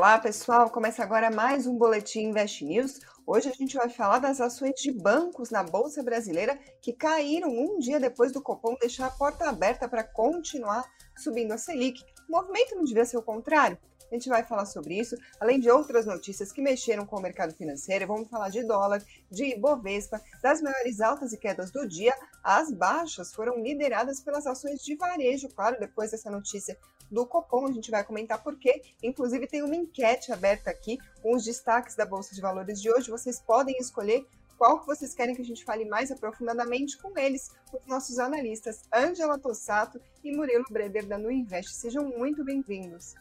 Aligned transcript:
Olá, 0.00 0.18
pessoal. 0.18 0.70
Começa 0.70 1.02
agora 1.02 1.30
mais 1.30 1.66
um 1.66 1.76
Boletim 1.76 2.28
Invest 2.28 2.64
News. 2.64 3.00
Hoje 3.26 3.50
a 3.50 3.52
gente 3.52 3.76
vai 3.76 3.90
falar 3.90 4.18
das 4.18 4.40
ações 4.40 4.72
de 4.80 4.90
bancos 4.90 5.50
na 5.50 5.62
Bolsa 5.62 6.02
Brasileira 6.02 6.58
que 6.80 6.94
caíram 6.94 7.50
um 7.50 7.78
dia 7.78 8.00
depois 8.00 8.32
do 8.32 8.40
Copom 8.40 8.78
deixar 8.80 9.08
a 9.08 9.10
porta 9.10 9.46
aberta 9.46 9.86
para 9.86 10.02
continuar 10.02 10.90
subindo 11.18 11.52
a 11.52 11.58
Selic. 11.58 12.02
O 12.26 12.32
movimento 12.32 12.76
não 12.76 12.84
devia 12.84 13.04
ser 13.04 13.18
o 13.18 13.22
contrário? 13.22 13.76
A 14.10 14.14
gente 14.14 14.30
vai 14.30 14.42
falar 14.42 14.64
sobre 14.64 14.98
isso, 14.98 15.14
além 15.38 15.60
de 15.60 15.70
outras 15.70 16.06
notícias 16.06 16.50
que 16.50 16.62
mexeram 16.62 17.04
com 17.04 17.16
o 17.16 17.22
mercado 17.22 17.54
financeiro. 17.54 18.06
Vamos 18.06 18.30
falar 18.30 18.48
de 18.48 18.64
dólar, 18.64 19.04
de 19.30 19.54
Ibovespa, 19.54 20.18
das 20.42 20.62
maiores 20.62 21.02
altas 21.02 21.34
e 21.34 21.36
quedas 21.36 21.70
do 21.70 21.86
dia. 21.86 22.14
As 22.42 22.72
baixas 22.72 23.34
foram 23.34 23.62
lideradas 23.62 24.18
pelas 24.18 24.46
ações 24.46 24.82
de 24.82 24.96
varejo, 24.96 25.50
claro, 25.50 25.78
depois 25.78 26.10
dessa 26.10 26.30
notícia 26.30 26.74
do 27.10 27.26
Copom, 27.26 27.66
a 27.66 27.72
gente 27.72 27.90
vai 27.90 28.04
comentar 28.04 28.42
por 28.42 28.58
quê. 28.58 28.82
Inclusive, 29.02 29.46
tem 29.46 29.62
uma 29.62 29.74
enquete 29.74 30.32
aberta 30.32 30.70
aqui 30.70 30.98
com 31.22 31.34
os 31.34 31.44
destaques 31.44 31.96
da 31.96 32.06
Bolsa 32.06 32.34
de 32.34 32.40
Valores 32.40 32.80
de 32.80 32.90
hoje. 32.90 33.10
Vocês 33.10 33.40
podem 33.40 33.76
escolher 33.78 34.24
qual 34.56 34.78
que 34.78 34.86
vocês 34.86 35.14
querem 35.14 35.34
que 35.34 35.40
a 35.40 35.44
gente 35.44 35.64
fale 35.64 35.86
mais 35.86 36.12
aprofundadamente 36.12 36.98
com 36.98 37.18
eles, 37.18 37.50
os 37.72 37.80
nossos 37.86 38.18
analistas 38.18 38.82
Angela 38.92 39.38
Tossato 39.38 39.98
e 40.22 40.36
Murilo 40.36 40.66
Breder 40.70 41.06
da 41.06 41.16
Nu 41.16 41.30
Invest. 41.30 41.72
Sejam 41.72 42.04
muito 42.04 42.44
bem-vindos. 42.44 43.14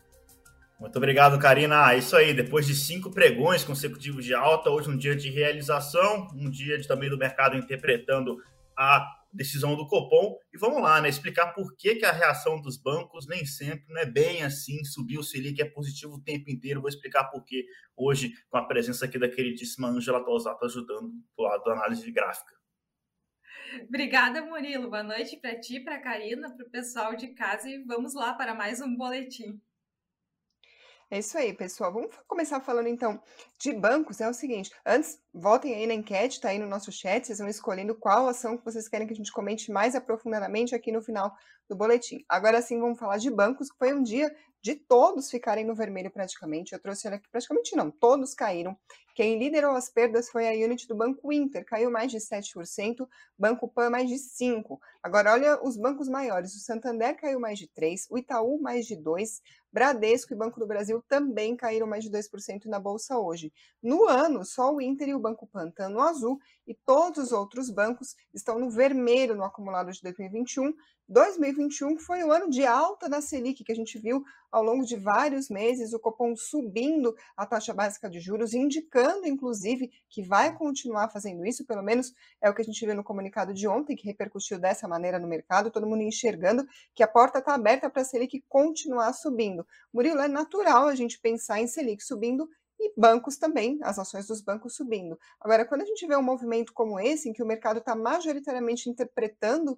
Muito 0.79 0.95
obrigado, 0.97 1.39
Karina. 1.39 1.93
É 1.93 1.97
isso 1.97 2.15
aí. 2.15 2.33
Depois 2.33 2.65
de 2.65 2.75
cinco 2.75 3.09
pregões 3.11 3.63
consecutivos 3.63 4.23
de 4.23 4.33
alta, 4.33 4.69
hoje 4.69 4.89
um 4.89 4.97
dia 4.97 5.15
de 5.15 5.29
realização, 5.29 6.27
um 6.33 6.49
dia 6.49 6.77
de, 6.77 6.87
também 6.87 7.09
do 7.09 7.17
mercado 7.17 7.57
interpretando 7.57 8.37
a 8.77 9.18
decisão 9.31 9.75
do 9.75 9.87
Copom. 9.87 10.37
E 10.53 10.57
vamos 10.57 10.81
lá, 10.81 11.01
né? 11.01 11.09
Explicar 11.09 11.53
por 11.53 11.75
que, 11.75 11.95
que 11.95 12.05
a 12.05 12.11
reação 12.11 12.61
dos 12.61 12.77
bancos 12.77 13.27
nem 13.27 13.45
sempre 13.45 13.85
não 13.93 14.01
é 14.01 14.05
bem 14.05 14.43
assim. 14.43 14.83
Subir 14.83 15.17
o 15.17 15.23
Selic 15.23 15.61
é 15.61 15.65
positivo 15.65 16.15
o 16.15 16.21
tempo 16.21 16.49
inteiro. 16.49 16.81
Vou 16.81 16.89
explicar 16.89 17.25
por 17.25 17.43
que 17.43 17.65
hoje, 17.95 18.33
com 18.49 18.57
a 18.57 18.65
presença 18.65 19.05
aqui 19.05 19.19
da 19.19 19.29
queridíssima 19.29 19.89
Angela 19.89 20.23
Tosato 20.23 20.65
ajudando 20.65 21.11
do 21.37 21.43
lado 21.43 21.63
da 21.63 21.73
análise 21.73 22.11
gráfica. 22.11 22.59
Obrigada, 23.87 24.41
Murilo. 24.41 24.89
Boa 24.89 25.03
noite 25.03 25.37
para 25.37 25.59
ti, 25.59 25.79
para 25.79 25.95
a 25.95 26.01
Karina, 26.01 26.49
para 26.55 26.65
o 26.65 26.69
pessoal 26.69 27.15
de 27.15 27.27
casa 27.29 27.69
e 27.69 27.83
vamos 27.83 28.15
lá 28.15 28.33
para 28.33 28.55
mais 28.55 28.81
um 28.81 28.95
boletim. 28.95 29.61
É 31.11 31.17
isso 31.17 31.35
aí, 31.39 31.51
pessoal. 31.53 31.91
Vamos 31.91 32.15
começar 32.27 32.59
falando 32.59 32.87
então 32.87 33.19
de 33.57 33.73
bancos. 33.73 34.21
É 34.21 34.29
o 34.29 34.33
seguinte, 34.33 34.71
antes, 34.85 35.19
votem 35.33 35.73
aí 35.73 35.87
na 35.87 35.95
enquete, 35.95 36.39
tá 36.39 36.49
aí 36.49 36.59
no 36.59 36.67
nosso 36.67 36.91
chat, 36.91 37.25
vocês 37.25 37.39
vão 37.39 37.47
escolhendo 37.47 37.95
qual 37.95 38.27
ação 38.27 38.55
que 38.55 38.63
vocês 38.63 38.87
querem 38.87 39.07
que 39.07 39.13
a 39.13 39.15
gente 39.15 39.31
comente 39.31 39.71
mais 39.71 39.95
aprofundadamente 39.95 40.75
aqui 40.75 40.91
no 40.91 41.01
final 41.01 41.35
do 41.67 41.75
boletim. 41.75 42.23
Agora 42.29 42.61
sim, 42.61 42.79
vamos 42.79 42.99
falar 42.99 43.17
de 43.17 43.31
bancos, 43.31 43.71
que 43.71 43.77
foi 43.79 43.91
um 43.91 44.03
dia 44.03 44.31
de 44.61 44.75
todos 44.75 45.29
ficarem 45.29 45.65
no 45.65 45.75
vermelho 45.75 46.11
praticamente. 46.11 46.73
Eu 46.73 46.79
trouxe 46.79 47.07
aqui, 47.07 47.27
praticamente 47.29 47.75
não, 47.75 47.89
todos 47.89 48.33
caíram. 48.33 48.77
Quem 49.15 49.37
liderou 49.37 49.75
as 49.75 49.89
perdas 49.89 50.29
foi 50.29 50.47
a 50.47 50.65
unit 50.65 50.87
do 50.87 50.95
Banco 50.95 51.31
Inter, 51.33 51.65
caiu 51.65 51.91
mais 51.91 52.09
de 52.09 52.19
7%, 52.19 53.05
Banco 53.37 53.67
Pan 53.67 53.89
mais 53.89 54.09
de 54.09 54.15
5%. 54.15 54.79
Agora, 55.03 55.33
olha 55.33 55.61
os 55.61 55.75
bancos 55.75 56.07
maiores, 56.07 56.55
o 56.55 56.59
Santander 56.59 57.17
caiu 57.17 57.39
mais 57.39 57.59
de 57.59 57.67
3%, 57.67 58.07
o 58.09 58.17
Itaú 58.17 58.61
mais 58.61 58.85
de 58.85 58.95
2%, 58.95 59.41
Bradesco 59.71 60.33
e 60.33 60.37
Banco 60.37 60.59
do 60.59 60.65
Brasil 60.65 61.03
também 61.07 61.55
caíram 61.55 61.85
mais 61.85 62.03
de 62.03 62.09
2% 62.09 62.65
na 62.65 62.79
Bolsa 62.79 63.17
hoje. 63.19 63.53
No 63.83 64.07
ano, 64.07 64.43
só 64.43 64.73
o 64.73 64.81
Inter 64.81 65.09
e 65.09 65.13
o 65.13 65.19
Banco 65.19 65.45
Pan 65.45 65.67
estão 65.67 65.89
no 65.89 66.01
azul 66.01 66.39
e 66.65 66.73
todos 66.73 67.25
os 67.25 67.31
outros 67.31 67.69
bancos 67.69 68.15
estão 68.33 68.57
no 68.57 68.69
vermelho 68.69 69.35
no 69.35 69.43
acumulado 69.43 69.91
de 69.91 70.01
2021, 70.01 70.73
2021 71.09 71.97
foi 71.97 72.23
o 72.23 72.31
ano 72.31 72.47
de 72.51 72.63
alta 72.63 73.09
da 73.09 73.19
Selic, 73.19 73.63
que 73.63 73.71
a 73.71 73.75
gente 73.75 73.97
viu 73.97 74.23
ao 74.51 74.63
longo 74.63 74.85
de 74.85 74.95
vários 74.95 75.49
meses, 75.49 75.91
o 75.91 75.99
Copom 75.99 76.35
subindo 76.35 77.15
a 77.35 77.47
taxa 77.47 77.73
básica 77.73 78.07
de 78.07 78.19
juros, 78.19 78.53
indicando, 78.53 79.27
inclusive, 79.27 79.91
que 80.07 80.21
vai 80.21 80.55
continuar 80.55 81.09
fazendo 81.09 81.43
isso, 81.45 81.65
pelo 81.65 81.81
menos 81.81 82.13
é 82.39 82.47
o 82.47 82.53
que 82.53 82.61
a 82.61 82.65
gente 82.65 82.85
viu 82.85 82.95
no 82.95 83.03
comunicado 83.03 83.55
de 83.55 83.67
ontem, 83.67 83.95
que 83.95 84.05
repercutiu 84.05 84.59
dessa 84.59 84.87
maneira 84.87 85.17
no 85.17 85.27
mercado, 85.27 85.71
todo 85.71 85.87
mundo 85.87 86.03
enxergando 86.03 86.63
que 86.93 87.01
a 87.01 87.07
porta 87.07 87.39
está 87.39 87.55
aberta 87.55 87.89
para 87.89 88.03
a 88.03 88.05
Selic 88.05 88.43
continuar 88.47 89.11
subindo. 89.13 89.65
Murilo, 89.91 90.21
é 90.21 90.27
natural 90.27 90.87
a 90.87 90.95
gente 90.95 91.19
pensar 91.19 91.59
em 91.59 91.65
Selic 91.65 92.03
subindo 92.03 92.47
e 92.79 92.93
bancos 92.95 93.35
também, 93.35 93.77
as 93.83 93.99
ações 93.99 94.25
dos 94.25 94.41
bancos 94.41 94.75
subindo. 94.75 95.19
Agora, 95.39 95.65
quando 95.65 95.81
a 95.81 95.85
gente 95.85 96.07
vê 96.07 96.15
um 96.15 96.23
movimento 96.23 96.71
como 96.73 96.99
esse, 96.99 97.27
em 97.27 97.33
que 97.33 97.43
o 97.43 97.45
mercado 97.45 97.79
está 97.79 97.93
majoritariamente 97.93 98.89
interpretando 98.89 99.77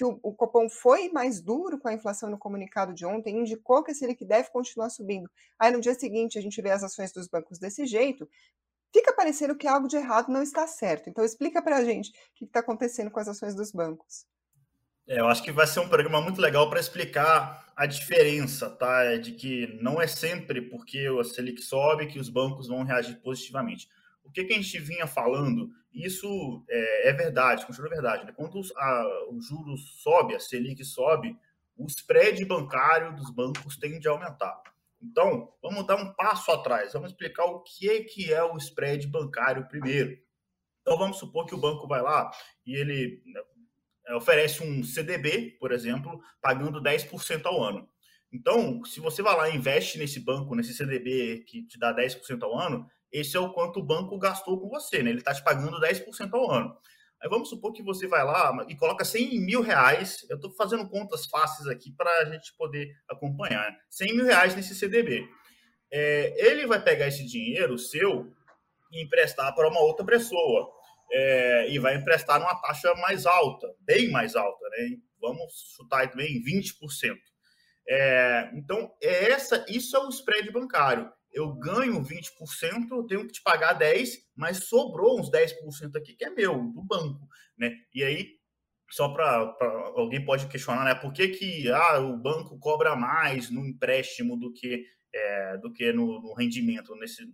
que 0.00 0.04
o, 0.04 0.18
o, 0.22 0.32
Copom 0.32 0.66
foi 0.70 1.10
mais 1.10 1.42
duro 1.42 1.78
com 1.78 1.86
a 1.86 1.92
inflação 1.92 2.30
no 2.30 2.38
comunicado 2.38 2.94
de 2.94 3.04
ontem, 3.04 3.38
indicou 3.38 3.84
que 3.84 3.90
a 3.90 3.94
Selic 3.94 4.24
deve 4.24 4.48
continuar 4.48 4.88
subindo. 4.88 5.28
Aí 5.58 5.70
no 5.70 5.78
dia 5.78 5.92
seguinte 5.92 6.38
a 6.38 6.40
gente 6.40 6.62
vê 6.62 6.70
as 6.70 6.82
ações 6.82 7.12
dos 7.12 7.28
bancos 7.28 7.58
desse 7.58 7.84
jeito, 7.84 8.26
fica 8.90 9.12
parecendo 9.12 9.54
que 9.54 9.68
algo 9.68 9.86
de 9.86 9.96
errado 9.96 10.32
não 10.32 10.42
está 10.42 10.66
certo. 10.66 11.10
Então 11.10 11.22
explica 11.22 11.60
para 11.60 11.76
a 11.76 11.84
gente 11.84 12.08
o 12.08 12.12
que 12.34 12.46
está 12.46 12.60
acontecendo 12.60 13.10
com 13.10 13.20
as 13.20 13.28
ações 13.28 13.54
dos 13.54 13.72
bancos. 13.72 14.24
É, 15.06 15.20
eu 15.20 15.28
acho 15.28 15.42
que 15.42 15.52
vai 15.52 15.66
ser 15.66 15.80
um 15.80 15.88
programa 15.90 16.22
muito 16.22 16.40
legal 16.40 16.70
para 16.70 16.80
explicar 16.80 17.70
a 17.76 17.84
diferença, 17.84 18.70
tá? 18.70 19.04
É 19.04 19.18
de 19.18 19.32
que 19.32 19.78
não 19.82 20.00
é 20.00 20.06
sempre 20.06 20.62
porque 20.62 21.08
a 21.20 21.24
Selic 21.24 21.60
sobe 21.60 22.06
que 22.06 22.18
os 22.18 22.30
bancos 22.30 22.68
vão 22.68 22.84
reagir 22.84 23.20
positivamente. 23.20 23.86
O 24.30 24.32
que, 24.32 24.44
que 24.44 24.52
a 24.52 24.56
gente 24.56 24.78
vinha 24.78 25.08
falando 25.08 25.68
isso 25.92 26.64
é, 26.68 27.08
é 27.08 27.12
verdade, 27.12 27.66
continua 27.66 27.90
verdade. 27.90 28.24
Né? 28.24 28.32
Quando 28.32 28.60
os, 28.60 28.72
a, 28.76 29.26
o 29.30 29.40
juros 29.40 30.00
sobe, 30.02 30.36
a 30.36 30.40
Selic 30.40 30.84
sobe, 30.84 31.36
o 31.76 31.86
spread 31.86 32.44
bancário 32.44 33.14
dos 33.16 33.30
bancos 33.30 33.76
tende 33.76 34.06
a 34.06 34.12
aumentar. 34.12 34.62
Então, 35.02 35.52
vamos 35.60 35.86
dar 35.86 35.96
um 35.96 36.12
passo 36.12 36.52
atrás, 36.52 36.92
vamos 36.92 37.10
explicar 37.10 37.44
o 37.46 37.60
que 37.60 37.90
é, 37.90 38.04
que 38.04 38.32
é 38.32 38.42
o 38.44 38.56
spread 38.56 39.06
bancário 39.08 39.66
primeiro. 39.66 40.16
Então, 40.82 40.96
vamos 40.96 41.18
supor 41.18 41.46
que 41.46 41.54
o 41.54 41.60
banco 41.60 41.88
vai 41.88 42.02
lá 42.02 42.30
e 42.64 42.76
ele 42.76 43.22
né, 43.26 44.14
oferece 44.14 44.62
um 44.62 44.84
CDB, 44.84 45.56
por 45.58 45.72
exemplo, 45.72 46.20
pagando 46.40 46.82
10% 46.82 47.46
ao 47.46 47.62
ano. 47.62 47.88
Então, 48.32 48.84
se 48.84 49.00
você 49.00 49.22
vai 49.22 49.36
lá 49.36 49.48
e 49.48 49.56
investe 49.56 49.98
nesse 49.98 50.20
banco, 50.20 50.54
nesse 50.54 50.72
CDB 50.72 51.44
que 51.48 51.66
te 51.66 51.78
dá 51.78 51.94
10% 51.94 52.42
ao 52.42 52.56
ano, 52.56 52.88
esse 53.12 53.36
é 53.36 53.40
o 53.40 53.52
quanto 53.52 53.80
o 53.80 53.84
banco 53.84 54.18
gastou 54.18 54.60
com 54.60 54.68
você, 54.68 55.02
né? 55.02 55.10
Ele 55.10 55.18
está 55.18 55.34
te 55.34 55.42
pagando 55.42 55.80
10% 55.80 56.32
ao 56.32 56.50
ano. 56.50 56.76
Aí 57.22 57.28
vamos 57.28 57.48
supor 57.48 57.72
que 57.72 57.82
você 57.82 58.06
vai 58.06 58.24
lá 58.24 58.64
e 58.68 58.76
coloca 58.76 59.04
100 59.04 59.40
mil 59.40 59.60
reais. 59.60 60.24
Eu 60.30 60.36
estou 60.36 60.50
fazendo 60.52 60.88
contas 60.88 61.26
fáceis 61.26 61.68
aqui 61.68 61.92
para 61.92 62.10
a 62.20 62.24
gente 62.24 62.54
poder 62.56 62.94
acompanhar. 63.08 63.76
100 63.90 64.14
mil 64.14 64.24
reais 64.24 64.54
nesse 64.54 64.74
CDB. 64.74 65.28
É, 65.92 66.34
ele 66.46 66.66
vai 66.66 66.82
pegar 66.82 67.08
esse 67.08 67.26
dinheiro 67.26 67.76
seu 67.76 68.32
e 68.92 69.02
emprestar 69.02 69.54
para 69.54 69.68
uma 69.68 69.80
outra 69.80 70.06
pessoa. 70.06 70.70
É, 71.12 71.68
e 71.68 71.78
vai 71.80 71.96
emprestar 71.96 72.38
numa 72.38 72.54
taxa 72.54 72.94
mais 72.94 73.26
alta, 73.26 73.66
bem 73.80 74.10
mais 74.10 74.36
alta, 74.36 74.68
né? 74.70 74.96
Vamos 75.20 75.74
chutar 75.76 76.08
também 76.08 76.40
20%. 76.40 77.16
É, 77.88 78.50
então, 78.54 78.94
é 79.02 79.32
essa, 79.32 79.66
isso 79.68 79.96
é 79.96 80.00
o 80.00 80.08
spread 80.08 80.50
bancário 80.52 81.12
eu 81.32 81.54
ganho 81.54 82.02
20%, 82.02 82.90
eu 82.90 83.04
tenho 83.04 83.26
que 83.26 83.32
te 83.32 83.42
pagar 83.42 83.78
10%, 83.78 84.18
mas 84.36 84.64
sobrou 84.64 85.20
uns 85.20 85.30
10% 85.30 85.96
aqui 85.96 86.14
que 86.14 86.24
é 86.24 86.30
meu, 86.30 86.54
do 86.72 86.82
banco, 86.82 87.28
né? 87.56 87.74
E 87.94 88.02
aí, 88.02 88.40
só 88.90 89.08
para 89.12 89.54
alguém 89.94 90.24
pode 90.24 90.48
questionar, 90.48 90.84
né? 90.84 90.94
Por 90.94 91.12
que, 91.12 91.28
que 91.28 91.70
ah, 91.70 91.98
o 91.98 92.16
banco 92.16 92.58
cobra 92.58 92.96
mais 92.96 93.50
no 93.50 93.64
empréstimo 93.64 94.36
do 94.36 94.52
que, 94.52 94.84
é, 95.14 95.58
do 95.58 95.72
que 95.72 95.92
no, 95.92 96.20
no 96.20 96.34
rendimento, 96.34 96.94
nesse, 96.96 97.24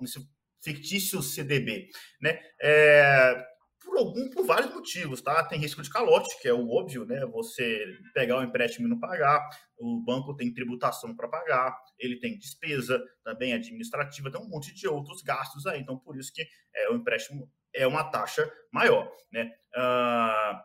nesse 0.00 0.26
fictício 0.62 1.22
CDB, 1.22 1.88
né? 2.20 2.38
É, 2.60 3.53
por 3.84 3.98
algum, 3.98 4.28
por 4.30 4.46
vários 4.46 4.72
motivos, 4.72 5.20
tá? 5.20 5.44
Tem 5.44 5.58
risco 5.58 5.82
de 5.82 5.90
calote, 5.90 6.40
que 6.40 6.48
é 6.48 6.52
o 6.52 6.68
óbvio, 6.70 7.04
né? 7.04 7.24
Você 7.26 7.86
pegar 8.14 8.38
o 8.38 8.42
empréstimo 8.42 8.86
e 8.86 8.90
não 8.90 8.98
pagar, 8.98 9.48
o 9.78 10.02
banco 10.04 10.34
tem 10.34 10.52
tributação 10.52 11.14
para 11.14 11.28
pagar, 11.28 11.76
ele 11.98 12.18
tem 12.18 12.38
despesa 12.38 13.02
também 13.22 13.52
administrativa, 13.52 14.30
tem 14.30 14.40
um 14.40 14.48
monte 14.48 14.74
de 14.74 14.88
outros 14.88 15.22
gastos 15.22 15.66
aí. 15.66 15.80
Então, 15.80 15.98
por 15.98 16.16
isso 16.16 16.32
que 16.32 16.46
é, 16.74 16.90
o 16.90 16.96
empréstimo 16.96 17.50
é 17.74 17.86
uma 17.86 18.04
taxa 18.04 18.50
maior, 18.72 19.10
né? 19.32 19.52
Uh, 19.76 20.60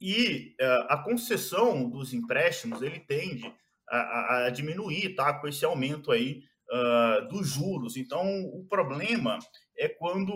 e 0.00 0.54
uh, 0.60 0.86
a 0.88 1.02
concessão 1.02 1.88
dos 1.88 2.12
empréstimos 2.12 2.82
ele 2.82 3.00
tende 3.00 3.52
a, 3.88 4.46
a, 4.46 4.50
diminuir, 4.50 5.14
tá? 5.14 5.32
Com 5.34 5.48
esse 5.48 5.64
aumento 5.64 6.12
aí 6.12 6.42
uh, 6.70 7.28
dos 7.28 7.48
juros. 7.48 7.96
Então, 7.96 8.22
o 8.52 8.64
problema 8.68 9.38
é 9.76 9.88
quando 9.88 10.32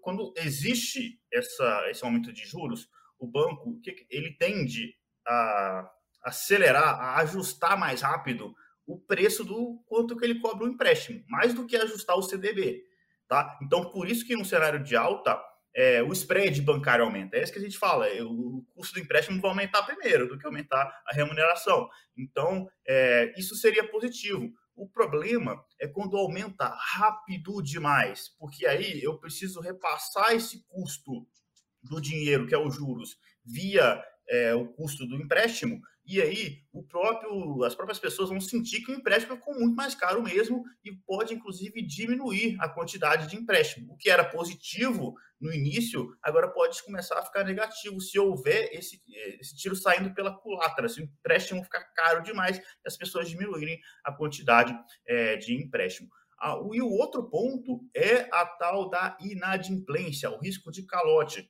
quando 0.00 0.32
existe 0.36 1.18
essa, 1.32 1.90
esse 1.90 2.04
aumento 2.04 2.32
de 2.32 2.44
juros, 2.44 2.88
o 3.18 3.26
banco 3.26 3.80
ele 4.10 4.36
tende 4.36 4.94
a 5.26 5.90
acelerar, 6.24 7.00
a 7.00 7.20
ajustar 7.20 7.78
mais 7.78 8.02
rápido 8.02 8.54
o 8.86 8.98
preço 8.98 9.44
do 9.44 9.82
quanto 9.86 10.16
que 10.16 10.24
ele 10.24 10.40
cobra 10.40 10.64
o 10.64 10.68
empréstimo, 10.68 11.22
mais 11.28 11.54
do 11.54 11.66
que 11.66 11.76
ajustar 11.76 12.16
o 12.16 12.22
CDB, 12.22 12.82
tá? 13.28 13.58
Então, 13.62 13.90
por 13.90 14.08
isso 14.08 14.26
que 14.26 14.36
no 14.36 14.44
cenário 14.44 14.82
de 14.82 14.96
alta, 14.96 15.40
é, 15.74 16.02
o 16.02 16.12
spread 16.12 16.60
bancário 16.62 17.04
aumenta. 17.04 17.36
É 17.36 17.42
isso 17.42 17.52
que 17.52 17.58
a 17.58 17.62
gente 17.62 17.78
fala, 17.78 18.08
é, 18.08 18.22
o 18.22 18.64
custo 18.74 18.94
do 18.94 19.00
empréstimo 19.00 19.40
vai 19.40 19.50
aumentar 19.50 19.82
primeiro 19.84 20.28
do 20.28 20.38
que 20.38 20.46
aumentar 20.46 21.02
a 21.06 21.14
remuneração. 21.14 21.88
Então, 22.16 22.68
é, 22.86 23.32
isso 23.38 23.54
seria 23.54 23.88
positivo. 23.88 24.52
O 24.74 24.88
problema 24.88 25.62
é 25.80 25.86
quando 25.86 26.16
aumenta 26.16 26.68
rápido 26.68 27.62
demais, 27.62 28.30
porque 28.38 28.66
aí 28.66 29.02
eu 29.02 29.18
preciso 29.18 29.60
repassar 29.60 30.32
esse 30.32 30.64
custo 30.66 31.26
do 31.82 32.00
dinheiro, 32.00 32.46
que 32.46 32.54
é 32.54 32.58
os 32.58 32.74
juros, 32.74 33.18
via 33.44 34.02
é, 34.28 34.54
o 34.54 34.66
custo 34.68 35.06
do 35.06 35.16
empréstimo, 35.16 35.80
e 36.04 36.20
aí 36.20 36.58
o 36.72 36.82
próprio, 36.82 37.62
as 37.64 37.74
próprias 37.74 37.98
pessoas 37.98 38.28
vão 38.28 38.40
sentir 38.40 38.82
que 38.82 38.90
o 38.90 38.94
empréstimo 38.94 39.36
ficou 39.36 39.54
muito 39.54 39.76
mais 39.76 39.94
caro 39.94 40.22
mesmo 40.22 40.64
e 40.84 40.92
pode, 40.92 41.34
inclusive, 41.34 41.80
diminuir 41.82 42.56
a 42.60 42.68
quantidade 42.68 43.28
de 43.28 43.36
empréstimo. 43.36 43.92
O 43.92 43.96
que 43.96 44.10
era 44.10 44.24
positivo 44.24 45.14
no 45.40 45.52
início, 45.52 46.16
agora 46.22 46.48
pode 46.48 46.82
começar 46.84 47.18
a 47.18 47.24
ficar 47.24 47.44
negativo 47.44 48.00
se 48.00 48.18
houver 48.18 48.70
esse, 48.72 49.02
esse 49.40 49.56
tiro 49.56 49.74
saindo 49.74 50.14
pela 50.14 50.36
culatra, 50.38 50.88
se 50.88 51.00
o 51.00 51.04
empréstimo 51.04 51.64
ficar 51.64 51.84
caro 51.94 52.22
demais 52.22 52.60
as 52.86 52.96
pessoas 52.96 53.28
diminuírem 53.28 53.78
a 54.04 54.12
quantidade 54.12 54.72
é, 55.06 55.36
de 55.36 55.54
empréstimo. 55.54 56.08
Ah, 56.40 56.58
e 56.72 56.82
o 56.82 56.90
outro 56.90 57.28
ponto 57.28 57.80
é 57.94 58.28
a 58.32 58.44
tal 58.44 58.90
da 58.90 59.16
inadimplência, 59.20 60.30
o 60.30 60.38
risco 60.38 60.72
de 60.72 60.84
calote. 60.84 61.48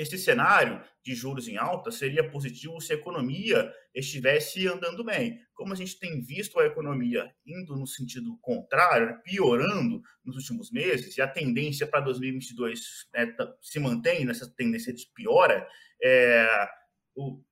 Esse 0.00 0.16
cenário 0.16 0.82
de 1.04 1.14
juros 1.14 1.46
em 1.46 1.58
alta 1.58 1.90
seria 1.90 2.26
positivo 2.26 2.80
se 2.80 2.92
a 2.92 2.96
economia 2.96 3.70
estivesse 3.94 4.66
andando 4.66 5.04
bem. 5.04 5.38
Como 5.52 5.74
a 5.74 5.76
gente 5.76 5.98
tem 5.98 6.22
visto 6.22 6.58
a 6.58 6.64
economia 6.64 7.30
indo 7.46 7.76
no 7.76 7.86
sentido 7.86 8.38
contrário, 8.40 9.08
né, 9.08 9.20
piorando 9.22 10.00
nos 10.24 10.36
últimos 10.36 10.70
meses, 10.70 11.18
e 11.18 11.20
a 11.20 11.28
tendência 11.28 11.86
para 11.86 12.00
2022 12.00 12.80
né, 13.12 13.36
se 13.60 13.78
mantém 13.78 14.24
nessa 14.24 14.50
tendência 14.56 14.90
de 14.90 15.04
piora, 15.14 15.68
é, 16.02 16.68
o, 17.14 17.42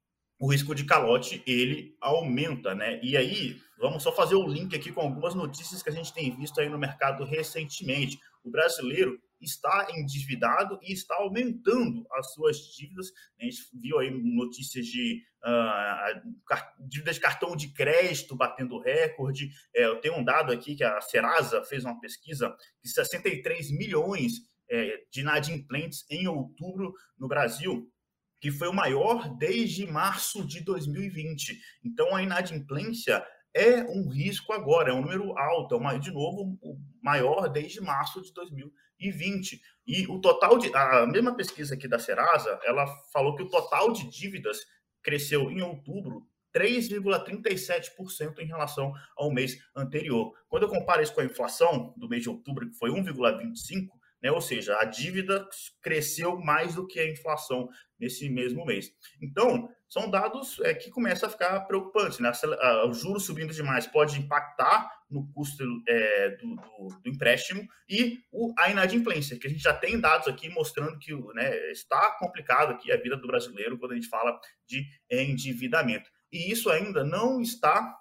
o 0.41 0.51
risco 0.51 0.75
de 0.75 0.87
calote 0.87 1.43
ele 1.47 1.97
aumenta, 2.01 2.75
né? 2.75 2.99
E 3.03 3.15
aí, 3.15 3.61
vamos 3.79 4.03
só 4.03 4.11
fazer 4.11 4.37
o 4.37 4.49
link 4.49 4.75
aqui 4.75 4.91
com 4.91 5.03
algumas 5.03 5.35
notícias 5.35 5.83
que 5.83 5.91
a 5.91 5.93
gente 5.93 6.15
tem 6.15 6.35
visto 6.35 6.59
aí 6.63 6.69
no 6.71 6.79
mercado 6.79 7.25
recentemente. 7.27 8.19
O 8.43 8.51
brasileiro 8.51 9.21
está 9.41 9.89
endividado 9.95 10.79
e 10.83 10.93
está 10.93 11.15
aumentando 11.17 12.07
as 12.13 12.33
suas 12.33 12.59
dívidas. 12.77 13.11
A 13.41 13.45
gente 13.45 13.63
viu 13.81 13.99
aí 13.99 14.11
notícias 14.11 14.87
de 14.87 15.23
uh, 15.45 16.87
dívidas 16.89 17.17
de 17.17 17.21
cartão 17.21 17.57
de 17.57 17.73
crédito 17.73 18.37
batendo 18.37 18.81
recorde. 18.81 19.51
É, 19.75 19.87
eu 19.87 20.01
tenho 20.01 20.17
um 20.17 20.25
dado 20.25 20.53
aqui 20.53 20.75
que 20.75 20.85
a 20.85 21.01
Serasa 21.01 21.65
fez 21.65 21.85
uma 21.85 21.99
pesquisa 22.01 22.55
de 22.83 22.91
63 22.91 23.71
milhões 23.71 24.33
é, 24.71 25.05
de 25.11 25.21
inadimplentes 25.21 26.05
em 26.11 26.27
outubro 26.27 26.93
no 27.19 27.29
Brasil 27.29 27.91
que 28.41 28.51
foi 28.51 28.69
o 28.69 28.73
maior 28.73 29.37
desde 29.37 29.87
março 29.87 30.47
de 30.47 30.61
2020. 30.61 31.59
Então, 31.85 32.15
a 32.15 32.23
inadimplência 32.23 33.25
é 33.59 33.85
um 33.85 34.09
risco 34.09 34.53
agora, 34.53 34.91
é 34.91 34.95
um 34.95 35.03
número 35.03 35.37
alto, 35.37 35.75
é 35.75 35.79
uma, 35.79 35.99
de 35.99 36.13
novo 36.13 36.57
o 36.63 36.79
maior 37.03 37.49
desde 37.49 37.81
março 37.81 38.23
de 38.23 38.33
2020. 38.33 39.61
E 39.87 40.07
o 40.07 40.21
total 40.21 40.59
de 40.59 40.75
a 40.75 41.07
mesma 41.07 41.35
pesquisa 41.35 41.75
aqui 41.75 41.89
da 41.89 41.99
Serasa, 41.99 42.61
ela 42.65 42.87
falou 43.13 43.35
que 43.35 43.43
o 43.43 43.49
total 43.49 43.93
de 43.93 44.09
dívidas 44.09 44.59
cresceu 45.03 45.51
em 45.51 45.61
outubro 45.61 46.27
3,37% 46.55 48.39
em 48.39 48.47
relação 48.47 48.93
ao 49.17 49.33
mês 49.33 49.59
anterior. 49.75 50.33
Quando 50.49 50.63
eu 50.63 50.69
comparo 50.69 51.03
isso 51.03 51.15
com 51.15 51.21
a 51.21 51.25
inflação 51.25 51.93
do 51.97 52.09
mês 52.09 52.23
de 52.23 52.29
outubro, 52.29 52.69
que 52.69 52.77
foi 52.77 52.91
1,25, 52.91 53.89
né? 54.23 54.31
Ou 54.31 54.41
seja, 54.41 54.77
a 54.79 54.85
dívida 54.85 55.47
cresceu 55.83 56.39
mais 56.39 56.75
do 56.75 56.87
que 56.87 56.99
a 56.99 57.11
inflação 57.11 57.69
nesse 57.99 58.29
mesmo 58.29 58.65
mês. 58.65 58.91
Então, 59.21 59.69
são 59.89 60.11
dados 60.11 60.61
é, 60.61 60.75
que 60.75 60.91
começam 60.91 61.29
a 61.29 61.33
ficar 61.33 61.61
preocupantes. 61.61 62.19
Né? 62.19 62.31
O 62.87 62.93
juros 62.93 63.25
subindo 63.25 63.53
demais 63.53 63.87
pode 63.87 64.19
impactar 64.19 64.91
no 65.11 65.27
custo 65.33 65.65
é, 65.89 66.31
do, 66.37 66.57
do, 66.57 67.01
do, 67.03 67.09
empréstimo 67.09 67.67
e 67.89 68.19
o, 68.31 68.53
a 68.59 68.71
inadimplência, 68.71 69.39
que 69.39 69.47
a 69.47 69.51
gente 69.51 69.63
já 69.63 69.73
tem 69.73 69.99
dados 69.99 70.29
aqui 70.29 70.51
mostrando 70.51 70.99
que 70.99 71.15
né, 71.35 71.71
está 71.71 72.11
complicado 72.19 72.73
aqui 72.73 72.93
a 72.93 72.97
vida 72.97 73.17
do 73.17 73.27
brasileiro 73.27 73.79
quando 73.79 73.93
a 73.93 73.95
gente 73.95 74.09
fala 74.09 74.39
de 74.67 74.87
endividamento. 75.11 76.11
E 76.31 76.53
isso 76.53 76.69
ainda 76.69 77.03
não 77.03 77.41
está 77.41 77.97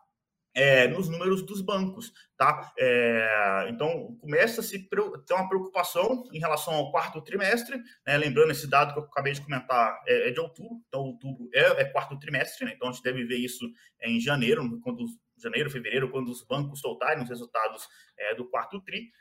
é, 0.57 0.87
nos 0.87 1.07
números 1.07 1.43
dos 1.43 1.61
bancos, 1.61 2.11
tá? 2.35 2.73
É, 2.79 3.67
então 3.69 4.17
começa 4.19 4.61
a 4.61 4.63
se 4.63 4.89
ter 4.89 5.33
uma 5.33 5.47
preocupação 5.47 6.23
em 6.33 6.39
relação 6.39 6.73
ao 6.73 6.91
quarto 6.91 7.21
trimestre, 7.21 7.77
né? 8.05 8.17
lembrando 8.17 8.51
esse 8.51 8.67
dado 8.67 8.91
que 8.91 8.99
eu 8.99 9.03
acabei 9.03 9.33
de 9.33 9.41
comentar 9.41 10.01
é, 10.07 10.29
é 10.29 10.31
de 10.31 10.39
outubro, 10.39 10.81
então 10.87 11.01
outubro 11.01 11.47
é, 11.53 11.81
é 11.81 11.85
quarto 11.85 12.17
trimestre, 12.17 12.65
né? 12.65 12.73
então 12.75 12.89
a 12.89 12.91
gente 12.91 13.03
deve 13.03 13.23
ver 13.25 13.37
isso 13.37 13.69
em 14.01 14.19
janeiro, 14.19 14.81
quando 14.81 15.05
janeiro, 15.37 15.69
fevereiro, 15.69 16.09
quando 16.09 16.29
os 16.29 16.43
bancos 16.43 16.79
soltarem 16.79 17.23
os 17.23 17.29
resultados 17.29 17.87
é, 18.17 18.33
do 18.33 18.49
quarto 18.49 18.81
tri, 18.81 19.11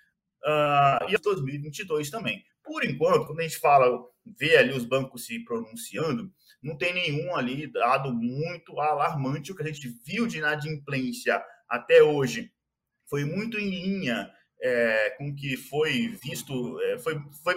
uh, 0.42 1.10
e 1.10 1.18
2022 1.18 2.08
também. 2.08 2.42
Por 2.64 2.82
enquanto, 2.82 3.26
quando 3.26 3.40
a 3.40 3.42
gente 3.42 3.58
fala, 3.58 3.86
vê 4.24 4.56
ali 4.56 4.72
os 4.72 4.86
bancos 4.86 5.26
se 5.26 5.44
pronunciando, 5.44 6.32
não 6.66 6.76
tem 6.76 6.92
nenhum 6.92 7.34
ali 7.36 7.68
dado 7.68 8.12
muito 8.12 8.80
alarmante. 8.80 9.52
O 9.52 9.54
que 9.54 9.62
a 9.62 9.66
gente 9.66 9.88
viu 10.04 10.26
de 10.26 10.38
inadimplência 10.38 11.40
até 11.68 12.02
hoje 12.02 12.50
foi 13.08 13.24
muito 13.24 13.56
em 13.56 13.70
linha 13.70 14.28
é, 14.60 15.10
com 15.10 15.32
que 15.34 15.56
foi 15.56 16.08
visto, 16.22 16.80
é, 16.82 16.98
foi, 16.98 17.20
foi, 17.44 17.54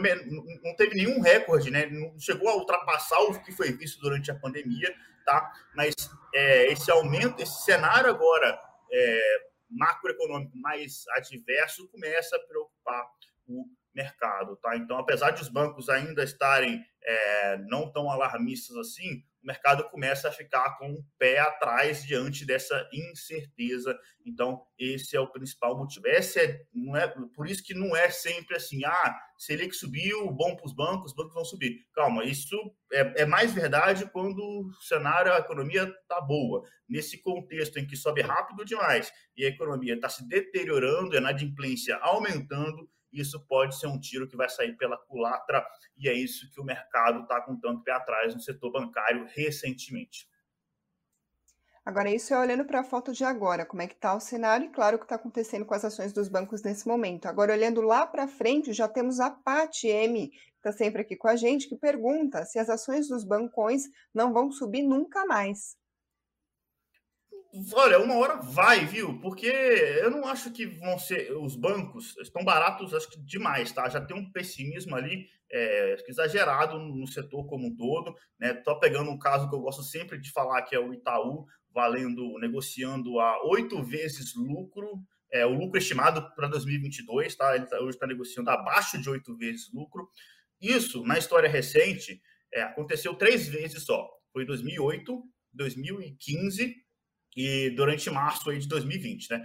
não 0.64 0.76
teve 0.76 0.96
nenhum 0.96 1.22
recorde, 1.22 1.72
né? 1.72 1.88
não 1.88 2.20
chegou 2.20 2.50
a 2.50 2.56
ultrapassar 2.56 3.20
o 3.22 3.42
que 3.42 3.52
foi 3.52 3.72
visto 3.72 4.00
durante 4.00 4.30
a 4.30 4.36
pandemia, 4.36 4.94
tá? 5.26 5.52
mas 5.76 5.96
é, 6.36 6.72
esse 6.72 6.92
aumento, 6.92 7.42
esse 7.42 7.64
cenário 7.64 8.12
agora 8.12 8.60
é, 8.92 9.22
macroeconômico 9.72 10.56
mais 10.58 11.06
adverso 11.16 11.88
começa 11.90 12.36
a 12.36 12.48
preocupar 12.48 13.06
o 13.48 13.66
mercado. 14.00 14.56
Tá? 14.58 14.78
Então, 14.78 14.98
apesar 14.98 15.32
de 15.32 15.42
os 15.42 15.50
bancos 15.50 15.90
ainda 15.90 16.24
estarem 16.24 16.82
é, 17.04 17.58
não 17.68 17.92
tão 17.92 18.10
alarmistas 18.10 18.76
assim, 18.78 19.24
o 19.42 19.48
mercado 19.48 19.90
começa 19.90 20.28
a 20.28 20.32
ficar 20.32 20.78
com 20.78 20.92
o 20.92 21.06
pé 21.18 21.40
atrás 21.40 22.04
diante 22.04 22.46
dessa 22.46 22.88
incerteza. 22.92 23.98
Então, 24.26 24.62
esse 24.78 25.16
é 25.16 25.20
o 25.20 25.32
principal 25.32 25.78
motivo. 25.78 26.08
Esse 26.08 26.40
é, 26.40 26.62
não 26.74 26.96
é, 26.96 27.08
por 27.34 27.48
isso 27.48 27.64
que 27.64 27.74
não 27.74 27.96
é 27.96 28.10
sempre 28.10 28.58
assim, 28.58 28.84
ah, 28.84 29.18
Selic 29.38 29.74
subiu, 29.74 30.30
bom 30.32 30.56
para 30.58 30.66
os 30.66 30.74
bancos, 30.74 31.12
os 31.12 31.16
bancos 31.16 31.34
vão 31.34 31.46
subir. 31.46 31.86
Calma, 31.94 32.26
isso 32.26 32.56
é, 32.92 33.22
é 33.22 33.26
mais 33.26 33.54
verdade 33.54 34.10
quando 34.12 34.40
o 34.40 34.74
cenário, 34.82 35.32
a 35.32 35.40
economia 35.40 35.84
está 35.84 36.20
boa. 36.20 36.62
Nesse 36.88 37.22
contexto 37.22 37.80
em 37.80 37.88
que 37.88 37.96
sobe 37.96 38.22
rápido 38.22 38.66
demais 38.66 39.10
e 39.38 39.46
a 39.46 39.50
economia 39.50 39.96
está 39.96 40.10
se 40.10 40.28
deteriorando, 40.28 41.16
a 41.16 41.20
inadimplência 41.20 41.96
aumentando, 42.02 42.90
isso 43.12 43.40
pode 43.48 43.78
ser 43.78 43.88
um 43.88 44.00
tiro 44.00 44.28
que 44.28 44.38
vai 44.38 44.50
sair 44.50 44.76
pela 44.78 44.98
culatra, 44.98 45.66
e 45.98 46.08
é 46.08 46.14
isso 46.14 46.50
que 46.52 46.62
o 46.62 46.64
mercado 46.64 47.22
está 47.22 47.42
com 47.42 47.60
tanto 47.60 47.84
pé 47.84 47.92
atrás 47.92 48.34
no 48.34 48.42
setor 48.42 48.72
bancário 48.72 49.28
recentemente. 49.34 50.28
Agora, 51.86 52.12
isso 52.12 52.34
é 52.34 52.40
olhando 52.40 52.66
para 52.66 52.82
a 52.82 52.84
foto 52.84 53.12
de 53.12 53.24
agora, 53.24 53.66
como 53.66 53.82
é 53.82 53.88
que 53.88 53.96
está 53.96 54.14
o 54.14 54.20
cenário 54.20 54.68
e, 54.68 54.70
claro, 54.70 54.96
o 54.96 55.00
que 55.00 55.06
está 55.06 55.16
acontecendo 55.16 55.66
com 55.66 55.74
as 55.74 55.84
ações 55.84 56.14
dos 56.14 56.28
bancos 56.28 56.62
nesse 56.62 56.88
momento. 56.88 57.26
Agora, 57.26 57.54
olhando 57.54 57.82
lá 57.82 58.06
para 58.06 58.28
frente, 58.28 58.74
já 58.74 58.88
temos 58.88 59.20
a 59.20 59.32
Pati 59.32 59.88
M, 59.88 60.30
que 60.30 60.38
está 60.58 60.72
sempre 60.72 61.02
aqui 61.02 61.16
com 61.16 61.28
a 61.28 61.36
gente, 61.36 61.68
que 61.68 61.76
pergunta 61.76 62.46
se 62.46 62.60
as 62.60 62.70
ações 62.70 63.08
dos 63.08 63.24
bancões 63.24 63.86
não 64.14 64.32
vão 64.32 64.52
subir 64.52 64.84
nunca 64.84 65.26
mais. 65.26 65.76
Olha, 67.74 68.00
uma 68.00 68.16
hora 68.16 68.36
vai, 68.36 68.86
viu? 68.86 69.20
Porque 69.20 69.48
eu 69.48 70.12
não 70.12 70.28
acho 70.28 70.52
que 70.52 70.68
vão 70.68 71.00
ser. 71.00 71.32
Os 71.36 71.56
bancos 71.56 72.16
estão 72.18 72.44
baratos, 72.44 72.94
acho 72.94 73.10
que 73.10 73.20
demais, 73.20 73.72
tá? 73.72 73.90
Já 73.90 74.00
tem 74.00 74.16
um 74.16 74.32
pessimismo 74.32 74.96
ali 74.96 75.28
é, 75.52 75.96
exagerado 76.08 76.78
no 76.78 77.08
setor 77.08 77.48
como 77.48 77.68
um 77.68 77.76
todo. 77.76 78.16
Né? 78.40 78.54
Tô 78.54 78.78
pegando 78.80 79.10
um 79.10 79.18
caso 79.18 79.50
que 79.50 79.56
eu 79.56 79.62
gosto 79.62 79.82
sempre 79.82 80.20
de 80.20 80.32
falar, 80.32 80.62
que 80.62 80.76
é 80.76 80.80
o 80.80 80.94
Itaú, 80.94 81.48
valendo, 81.74 82.38
negociando 82.38 83.20
a 83.20 83.44
oito 83.48 83.84
vezes 83.84 84.36
lucro, 84.36 85.02
é, 85.32 85.44
o 85.44 85.54
lucro 85.54 85.80
estimado 85.80 86.32
para 86.36 86.48
2022, 86.48 87.36
tá? 87.36 87.56
Ele 87.56 87.66
tá, 87.66 87.80
hoje 87.80 87.90
está 87.90 88.06
negociando 88.06 88.52
abaixo 88.52 89.02
de 89.02 89.10
oito 89.10 89.36
vezes 89.36 89.72
lucro. 89.74 90.08
Isso, 90.62 91.04
na 91.04 91.18
história 91.18 91.50
recente, 91.50 92.22
é, 92.54 92.62
aconteceu 92.62 93.16
três 93.16 93.48
vezes 93.48 93.84
só. 93.84 94.08
Foi 94.32 94.44
em 94.44 94.46
2008, 94.46 95.24
2015 95.52 96.89
e 97.36 97.70
durante 97.72 98.10
março 98.10 98.50
aí 98.50 98.60
de 98.60 98.68
2020, 98.68 99.30
né? 99.32 99.44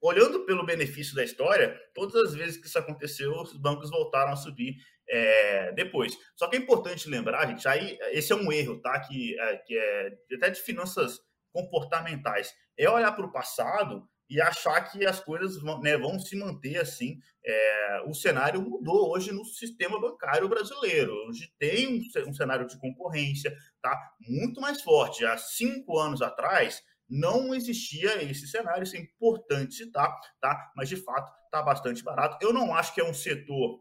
Olhando 0.00 0.44
pelo 0.44 0.64
benefício 0.64 1.14
da 1.14 1.24
história, 1.24 1.78
todas 1.94 2.14
as 2.28 2.34
vezes 2.34 2.56
que 2.56 2.66
isso 2.66 2.78
aconteceu, 2.78 3.32
os 3.32 3.56
bancos 3.56 3.90
voltaram 3.90 4.32
a 4.32 4.36
subir 4.36 4.76
é, 5.08 5.72
depois. 5.72 6.16
Só 6.36 6.48
que 6.48 6.56
é 6.56 6.58
importante 6.58 7.08
lembrar, 7.08 7.46
gente, 7.46 7.66
aí 7.66 7.98
esse 8.12 8.32
é 8.32 8.36
um 8.36 8.52
erro, 8.52 8.80
tá? 8.80 9.00
Que 9.00 9.38
é, 9.38 9.56
que 9.58 9.78
é 9.78 10.18
até 10.34 10.50
de 10.50 10.60
finanças 10.60 11.18
comportamentais. 11.52 12.54
É 12.76 12.88
olhar 12.88 13.12
para 13.12 13.24
o 13.24 13.32
passado 13.32 14.06
e 14.28 14.40
achar 14.40 14.80
que 14.82 15.06
as 15.06 15.20
coisas 15.20 15.60
vão, 15.60 15.80
né, 15.80 15.96
vão 15.96 16.18
se 16.18 16.36
manter 16.36 16.78
assim. 16.78 17.18
É, 17.44 18.02
o 18.06 18.14
cenário 18.14 18.60
mudou 18.60 19.10
hoje 19.12 19.32
no 19.32 19.44
sistema 19.44 20.00
bancário 20.00 20.48
brasileiro. 20.48 21.12
Hoje 21.28 21.52
tem 21.58 21.86
um, 21.86 22.28
um 22.28 22.34
cenário 22.34 22.66
de 22.66 22.78
concorrência, 22.78 23.56
tá? 23.80 23.96
Muito 24.20 24.60
mais 24.60 24.82
forte. 24.82 25.24
Há 25.24 25.38
cinco 25.38 25.98
anos 25.98 26.22
atrás, 26.22 26.82
não 27.08 27.54
existia 27.54 28.22
esse 28.22 28.48
cenário, 28.48 28.82
isso 28.82 28.96
é 28.96 29.00
importante 29.00 29.74
citar, 29.74 30.12
tá? 30.40 30.72
Mas 30.76 30.88
de 30.88 30.96
fato 30.96 31.32
está 31.44 31.62
bastante 31.62 32.02
barato. 32.02 32.36
Eu 32.44 32.52
não 32.52 32.74
acho 32.74 32.92
que 32.92 33.00
é 33.00 33.04
um 33.04 33.14
setor 33.14 33.80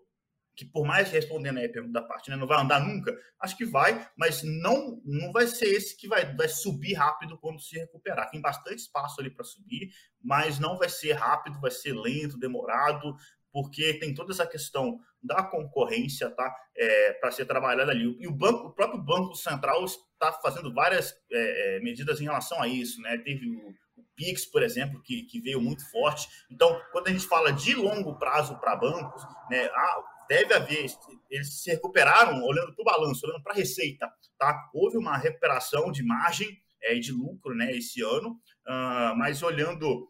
que 0.56 0.66
por 0.66 0.86
mais 0.86 1.12
respondendo 1.12 1.58
aí 1.58 1.66
a 1.66 1.72
pergunta 1.72 1.94
da 1.94 2.08
parte, 2.08 2.30
né, 2.30 2.36
não 2.36 2.48
vai 2.48 2.62
andar 2.62 2.80
nunca, 2.80 3.16
acho 3.42 3.58
que 3.58 3.66
vai, 3.66 4.08
mas 4.18 4.42
não 4.44 5.02
não 5.04 5.32
vai 5.32 5.48
ser 5.48 5.66
esse 5.66 5.98
que 5.98 6.08
vai, 6.08 6.34
vai 6.36 6.48
subir 6.48 6.94
rápido 6.94 7.38
quando 7.38 7.60
se 7.60 7.78
recuperar. 7.78 8.30
Tem 8.30 8.42
bastante 8.42 8.80
espaço 8.80 9.20
ali 9.20 9.30
para 9.30 9.44
subir, 9.44 9.90
mas 10.22 10.60
não 10.60 10.78
vai 10.78 10.90
ser 10.90 11.14
rápido, 11.14 11.60
vai 11.60 11.72
ser 11.72 11.94
lento, 11.94 12.40
demorado, 12.40 13.16
porque 13.56 13.94
tem 14.00 14.14
toda 14.14 14.34
essa 14.34 14.46
questão 14.46 15.00
da 15.24 15.42
concorrência, 15.42 16.30
tá? 16.30 16.54
É, 16.76 17.14
para 17.14 17.32
ser 17.32 17.46
trabalhada 17.46 17.90
ali. 17.90 18.18
E 18.20 18.28
o 18.28 18.32
banco, 18.32 18.68
o 18.68 18.74
próprio 18.74 19.02
Banco 19.02 19.34
Central 19.34 19.86
está 19.86 20.34
fazendo 20.44 20.74
várias 20.74 21.14
é, 21.32 21.78
é, 21.78 21.80
medidas 21.80 22.20
em 22.20 22.26
relação 22.26 22.62
a 22.62 22.68
isso, 22.68 23.02
né? 23.02 23.18
Teve 23.20 23.50
o, 23.50 23.70
o 23.96 24.04
Pix, 24.14 24.46
por 24.46 24.62
exemplo, 24.62 25.02
que, 25.02 25.24
que, 25.24 25.40
veio 25.40 25.62
muito 25.62 25.90
forte. 25.90 26.28
Então, 26.52 26.82
quando 26.92 27.08
a 27.08 27.12
gente 27.12 27.26
fala 27.26 27.54
de 27.54 27.74
longo 27.76 28.20
prazo 28.20 28.60
para 28.60 28.76
bancos, 28.76 29.24
né? 29.50 29.70
Ah, 29.74 30.04
deve 30.28 30.54
haver, 30.54 30.86
eles 31.30 31.62
se 31.62 31.70
recuperaram 31.72 32.44
olhando 32.44 32.74
para 32.74 32.82
o 32.82 32.86
balanço, 32.86 33.26
olhando 33.26 33.44
para 33.44 33.54
a 33.54 33.56
receita, 33.56 34.12
tá? 34.38 34.70
Houve 34.74 34.98
uma 34.98 35.18
recuperação 35.18 35.92
de 35.92 36.04
margem 36.04 36.58
é, 36.84 36.96
e 36.96 37.00
de 37.00 37.12
lucro, 37.12 37.56
né? 37.56 37.72
Esse 37.72 38.02
ano, 38.02 38.32
uh, 38.68 39.16
mas 39.18 39.42
olhando 39.44 40.10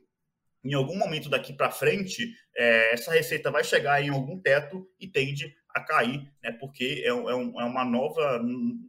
em 0.65 0.73
algum 0.73 0.97
momento 0.97 1.29
daqui 1.29 1.53
para 1.53 1.69
frente, 1.69 2.33
é, 2.57 2.93
essa 2.93 3.11
receita 3.11 3.51
vai 3.51 3.63
chegar 3.63 4.01
em 4.01 4.09
algum 4.09 4.39
teto 4.39 4.89
e 4.99 5.07
tende 5.07 5.55
a 5.69 5.79
cair, 5.79 6.27
né, 6.41 6.53
porque 6.53 7.03
é, 7.05 7.09
é, 7.09 7.13
um, 7.13 7.61
é, 7.61 7.65
uma 7.65 7.85
nova 7.85 8.41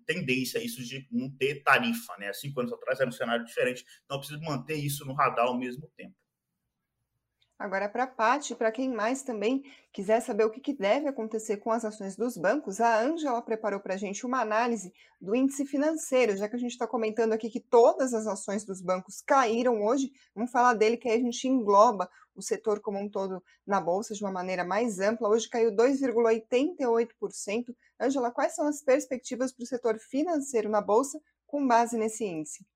tendência 0.07 0.59
isso 0.65 0.83
de 0.83 1.07
não 1.11 1.31
ter 1.37 1.63
tarifa. 1.63 2.17
Né? 2.17 2.33
Cinco 2.33 2.61
anos 2.61 2.73
atrás 2.73 2.99
era 2.99 3.09
um 3.09 3.13
cenário 3.13 3.45
diferente, 3.45 3.85
então 4.05 4.19
precisa 4.19 4.41
manter 4.41 4.77
isso 4.77 5.05
no 5.05 5.13
radar 5.13 5.47
ao 5.47 5.59
mesmo 5.59 5.91
tempo. 5.97 6.15
Agora, 7.59 7.89
para 7.89 8.05
a 8.05 8.07
Paty, 8.07 8.55
para 8.55 8.71
quem 8.71 8.93
mais 8.93 9.23
também 9.23 9.65
quiser 9.91 10.21
saber 10.21 10.45
o 10.45 10.51
que, 10.51 10.61
que, 10.61 10.75
deve 10.75 11.09
acontecer 11.09 11.57
com 11.57 11.73
as 11.73 11.87
ações 11.87 12.15
dos 12.15 12.37
bancos, 12.37 12.83
a 12.83 13.01
Ângela 13.01 13.41
preparou 13.41 13.81
para 13.81 13.95
a 13.95 13.97
gente 13.97 14.27
uma 14.27 14.43
análise 14.43 14.93
do 15.19 15.35
índice 15.35 15.65
financeiro, 15.65 16.37
já 16.37 16.51
que 16.51 16.57
a 16.57 16.59
gente 16.59 16.73
está 16.73 16.87
comentando 16.87 17.33
aqui 17.33 17.49
que 17.49 17.61
todas 17.61 18.13
as 18.13 18.27
ações 18.27 18.63
dos 18.63 18.83
bancos 18.83 19.23
caíram 19.23 19.83
hoje, 19.83 20.13
vamos 20.35 20.51
falar 20.51 20.75
dele 20.75 20.99
que 20.99 21.09
aí 21.09 21.17
a 21.17 21.21
gente 21.21 21.49
engloba 21.49 22.11
o 22.35 22.43
setor 22.43 22.79
como 22.81 22.99
um 22.99 23.09
todo 23.09 23.43
na 23.67 23.81
Bolsa 23.81 24.13
de 24.13 24.23
uma 24.23 24.31
maneira 24.31 24.63
mais 24.63 25.01
ampla. 25.01 25.31
Hoje 25.31 25.49
caiu 25.49 25.73
2,88%. 25.73 27.75
Ângela, 27.99 28.31
quais 28.31 28.55
são 28.55 28.69
as 28.69 28.83
perspectivas 28.83 29.51
para 29.51 29.63
o 29.63 29.67
setor 29.67 29.99
financeiro 29.99 30.69
na 30.69 30.83
Bolsa 30.83 31.19
com 31.47 31.67
base 31.67 31.97
nesse 31.97 32.23
índice? 32.23 32.67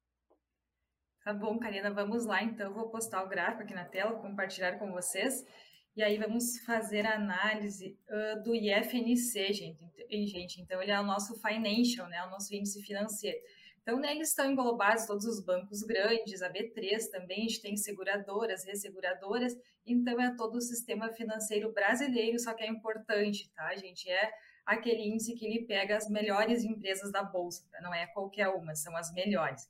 Tá 1.31 1.35
bom, 1.35 1.61
Karina, 1.61 1.93
vamos 1.93 2.27
lá 2.27 2.43
então. 2.43 2.75
Vou 2.75 2.89
postar 2.89 3.23
o 3.23 3.29
gráfico 3.29 3.63
aqui 3.63 3.73
na 3.73 3.85
tela, 3.85 4.19
compartilhar 4.19 4.81
com 4.81 4.91
vocês. 4.91 5.47
E 5.95 6.03
aí 6.03 6.19
vamos 6.19 6.59
fazer 6.67 7.07
a 7.07 7.15
análise 7.15 7.97
uh, 8.09 8.43
do 8.43 8.53
IFNC, 8.53 9.53
gente. 9.53 9.79
gente. 10.27 10.61
Então, 10.61 10.83
ele 10.83 10.91
é 10.91 10.99
o 10.99 11.05
nosso 11.05 11.41
financial, 11.41 12.09
né? 12.09 12.21
O 12.25 12.31
nosso 12.31 12.53
índice 12.53 12.83
financeiro. 12.83 13.39
Então, 13.81 14.01
neles 14.01 14.31
estão 14.31 14.51
englobados 14.51 15.07
todos 15.07 15.25
os 15.25 15.41
bancos 15.41 15.85
grandes, 15.85 16.43
a 16.43 16.53
B3 16.53 16.99
também, 17.13 17.45
a 17.45 17.49
gente 17.49 17.63
tem 17.63 17.77
seguradoras, 17.77 18.65
resseguradoras, 18.65 19.57
então 19.87 20.21
é 20.21 20.35
todo 20.35 20.57
o 20.57 20.61
sistema 20.61 21.13
financeiro 21.13 21.73
brasileiro, 21.73 22.41
só 22.41 22.55
que 22.55 22.65
é 22.65 22.67
importante, 22.67 23.49
tá, 23.55 23.73
gente? 23.77 24.11
É 24.11 24.33
aquele 24.67 25.09
índice 25.09 25.37
que 25.37 25.47
ele 25.47 25.65
pega 25.65 25.97
as 25.97 26.11
melhores 26.11 26.65
empresas 26.65 27.13
da 27.13 27.23
Bolsa, 27.23 27.65
tá? 27.71 27.81
não 27.81 27.95
é 27.95 28.09
qualquer 28.09 28.49
uma, 28.49 28.75
são 28.75 28.97
as 28.97 29.13
melhores. 29.15 29.69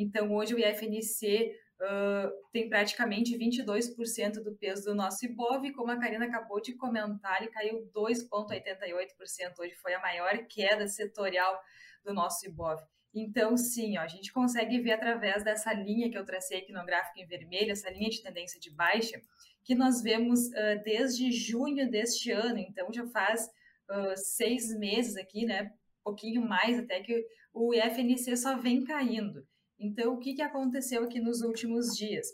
Então, 0.00 0.32
hoje 0.32 0.54
o 0.54 0.58
IFNC 0.58 1.54
uh, 1.80 2.30
tem 2.52 2.68
praticamente 2.68 3.36
22% 3.36 4.42
do 4.42 4.54
peso 4.56 4.84
do 4.86 4.94
nosso 4.94 5.24
IBOV, 5.24 5.72
como 5.72 5.90
a 5.90 5.98
Karina 5.98 6.24
acabou 6.24 6.60
de 6.60 6.74
comentar, 6.74 7.42
ele 7.42 7.50
caiu 7.50 7.90
2,88%. 7.94 9.58
Hoje 9.58 9.74
foi 9.74 9.92
a 9.94 10.00
maior 10.00 10.38
queda 10.48 10.88
setorial 10.88 11.60
do 12.04 12.14
nosso 12.14 12.46
IBOV. 12.46 12.82
Então, 13.12 13.56
sim, 13.56 13.98
ó, 13.98 14.02
a 14.02 14.08
gente 14.08 14.32
consegue 14.32 14.80
ver 14.80 14.92
através 14.92 15.42
dessa 15.42 15.72
linha 15.72 16.10
que 16.10 16.16
eu 16.16 16.24
tracei 16.24 16.58
aqui 16.58 16.72
no 16.72 16.84
gráfico 16.86 17.18
em 17.18 17.26
vermelho, 17.26 17.72
essa 17.72 17.90
linha 17.90 18.08
de 18.08 18.22
tendência 18.22 18.58
de 18.58 18.70
baixa, 18.70 19.20
que 19.64 19.74
nós 19.74 20.00
vemos 20.00 20.46
uh, 20.46 20.82
desde 20.84 21.30
junho 21.30 21.90
deste 21.90 22.30
ano, 22.30 22.58
então 22.58 22.92
já 22.92 23.06
faz 23.08 23.46
uh, 23.90 24.16
seis 24.16 24.74
meses 24.78 25.16
aqui, 25.16 25.44
né? 25.44 25.72
pouquinho 26.02 26.42
mais 26.42 26.78
até 26.78 27.00
que 27.00 27.24
o 27.52 27.74
IFNC 27.74 28.36
só 28.36 28.56
vem 28.56 28.84
caindo. 28.84 29.46
Então, 29.80 30.12
o 30.14 30.18
que, 30.18 30.34
que 30.34 30.42
aconteceu 30.42 31.04
aqui 31.04 31.18
nos 31.20 31.40
últimos 31.40 31.96
dias? 31.96 32.26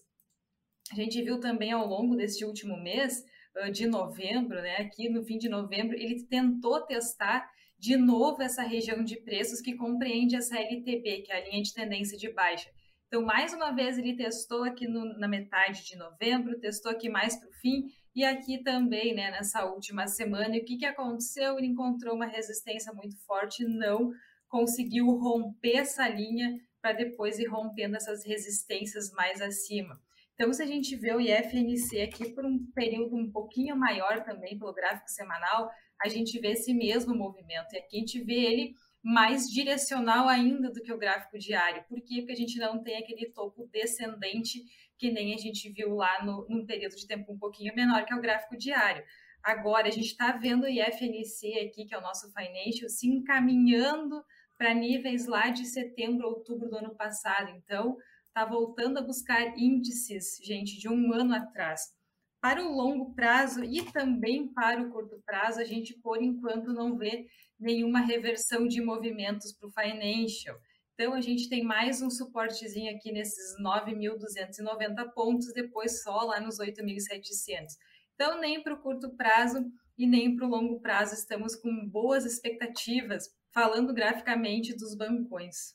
A 0.93 0.95
gente 0.97 1.23
viu 1.23 1.41
também 1.41 1.73
ao 1.73 1.87
longo 1.87 2.17
deste 2.17 2.45
último 2.45 2.77
mês, 2.77 3.25
de 3.73 3.87
novembro, 3.87 4.61
né, 4.61 4.77
aqui 4.77 5.09
no 5.09 5.25
fim 5.25 5.39
de 5.39 5.49
novembro, 5.49 5.97
ele 5.97 6.23
tentou 6.25 6.81
testar 6.83 7.51
de 7.79 7.97
novo 7.97 8.43
essa 8.43 8.63
região 8.63 9.03
de 9.03 9.17
preços 9.17 9.61
que 9.61 9.75
compreende 9.75 10.37
essa 10.37 10.59
LTB, 10.59 11.23
que 11.23 11.33
é 11.33 11.37
a 11.37 11.49
linha 11.49 11.63
de 11.63 11.73
tendência 11.73 12.17
de 12.19 12.31
baixa. 12.33 12.71
Então, 13.07 13.23
mais 13.23 13.53
uma 13.53 13.71
vez, 13.71 13.99
ele 13.99 14.17
testou 14.17 14.65
aqui 14.65 14.89
no, 14.89 15.19
na 15.19 15.29
metade 15.29 15.85
de 15.85 15.97
novembro, 15.97 16.59
testou 16.59 16.91
aqui 16.91 17.09
mais 17.09 17.37
para 17.37 17.49
o 17.49 17.53
fim, 17.53 17.87
e 18.15 18.25
aqui 18.25 18.63
também, 18.63 19.15
né, 19.15 19.31
nessa 19.31 19.65
última 19.67 20.07
semana. 20.07 20.57
E 20.57 20.61
o 20.61 20.65
que, 20.65 20.79
que 20.79 20.87
aconteceu? 20.87 21.59
Ele 21.59 21.69
encontrou 21.69 22.15
uma 22.15 22.27
resistência 22.27 22.93
muito 22.93 23.17
forte, 23.25 23.65
não 23.65 24.11
conseguiu 24.49 25.07
romper 25.11 25.77
essa 25.77 26.09
linha 26.09 26.55
para 26.81 26.93
depois 26.93 27.39
ir 27.39 27.47
rompendo 27.47 27.97
essas 27.97 28.25
resistências 28.25 29.11
mais 29.13 29.41
acima. 29.41 30.01
Então, 30.35 30.53
se 30.53 30.63
a 30.63 30.67
gente 30.67 30.95
vê 30.97 31.15
o 31.15 31.21
IFNC 31.21 32.03
aqui 32.03 32.31
por 32.31 32.45
um 32.45 32.59
período 32.75 33.17
um 33.17 33.31
pouquinho 33.31 33.75
maior 33.75 34.23
também, 34.23 34.59
pelo 34.59 34.75
gráfico 34.75 35.09
semanal, 35.09 35.71
a 36.01 36.09
gente 36.09 36.39
vê 36.39 36.49
esse 36.49 36.75
mesmo 36.75 37.15
movimento. 37.15 37.73
E 37.73 37.79
aqui 37.79 37.97
a 37.97 38.01
gente 38.01 38.23
vê 38.23 38.35
ele 38.35 38.75
mais 39.03 39.49
direcional 39.49 40.29
ainda 40.29 40.71
do 40.71 40.83
que 40.83 40.93
o 40.93 40.99
gráfico 40.99 41.39
diário. 41.39 41.85
Por 41.89 42.03
quê? 42.03 42.17
Porque 42.19 42.33
a 42.33 42.37
gente 42.37 42.59
não 42.59 42.83
tem 42.83 42.99
aquele 42.99 43.31
topo 43.31 43.67
descendente 43.73 44.63
que 44.99 45.11
nem 45.11 45.35
a 45.35 45.39
gente 45.39 45.71
viu 45.71 45.95
lá 45.95 46.25
no, 46.25 46.47
num 46.49 46.67
período 46.67 46.97
de 46.97 47.07
tempo 47.07 47.33
um 47.33 47.39
pouquinho 47.39 47.75
menor, 47.75 48.05
que 48.05 48.13
é 48.13 48.17
o 48.17 48.21
gráfico 48.21 48.57
diário. 48.57 49.05
Agora, 49.43 49.89
a 49.89 49.91
gente 49.93 50.07
está 50.09 50.33
vendo 50.33 50.65
o 50.65 50.69
IFNC 50.69 51.59
aqui, 51.61 51.87
que 51.87 51.95
é 51.95 51.99
o 51.99 52.03
nosso 52.03 52.31
financial, 52.33 52.89
se 52.89 53.07
encaminhando 53.07 54.23
para 54.57 54.75
níveis 54.75 55.27
lá 55.27 55.51
de 55.51 55.67
setembro, 55.67 56.29
outubro 56.29 56.69
do 56.69 56.77
ano 56.77 56.95
passado. 56.95 57.51
Então, 57.51 57.97
está 58.27 58.45
voltando 58.45 58.99
a 58.99 59.03
buscar 59.03 59.59
índices, 59.59 60.39
gente, 60.43 60.79
de 60.79 60.89
um 60.89 61.13
ano 61.13 61.35
atrás. 61.35 61.81
Para 62.41 62.63
o 62.65 62.73
longo 62.73 63.15
prazo 63.15 63.65
e 63.65 63.83
também 63.93 64.53
para 64.53 64.83
o 64.83 64.91
curto 64.91 65.21
prazo, 65.25 65.61
a 65.61 65.65
gente, 65.65 65.95
por 65.95 66.23
enquanto, 66.23 66.73
não 66.73 66.97
vê 66.97 67.27
nenhuma 67.59 68.01
reversão 68.01 68.67
de 68.67 68.81
movimentos 68.81 69.53
para 69.53 69.69
o 69.69 69.73
financial. 69.73 70.57
Então, 70.95 71.13
a 71.13 71.21
gente 71.21 71.49
tem 71.49 71.63
mais 71.63 72.01
um 72.01 72.11
suportezinho 72.11 72.95
aqui 72.95 73.13
nesses 73.13 73.59
9.290 73.61 75.13
pontos, 75.13 75.53
depois 75.53 76.03
só 76.03 76.23
lá 76.23 76.41
nos 76.41 76.59
8.700. 76.59 77.75
Então, 78.15 78.41
nem 78.41 78.63
para 78.63 78.75
o 78.75 78.81
curto 78.81 79.15
prazo 79.17 79.65
e 79.99 80.07
nem 80.07 80.37
para 80.37 80.47
o 80.47 80.51
longo 80.51 80.81
prazo 80.81 81.15
estamos 81.15 81.55
com 81.55 81.87
boas 81.89 82.25
expectativas 82.25 83.29
falando 83.57 83.95
graficamente 83.95 84.77
dos 84.77 84.95
bancões. 84.95 85.75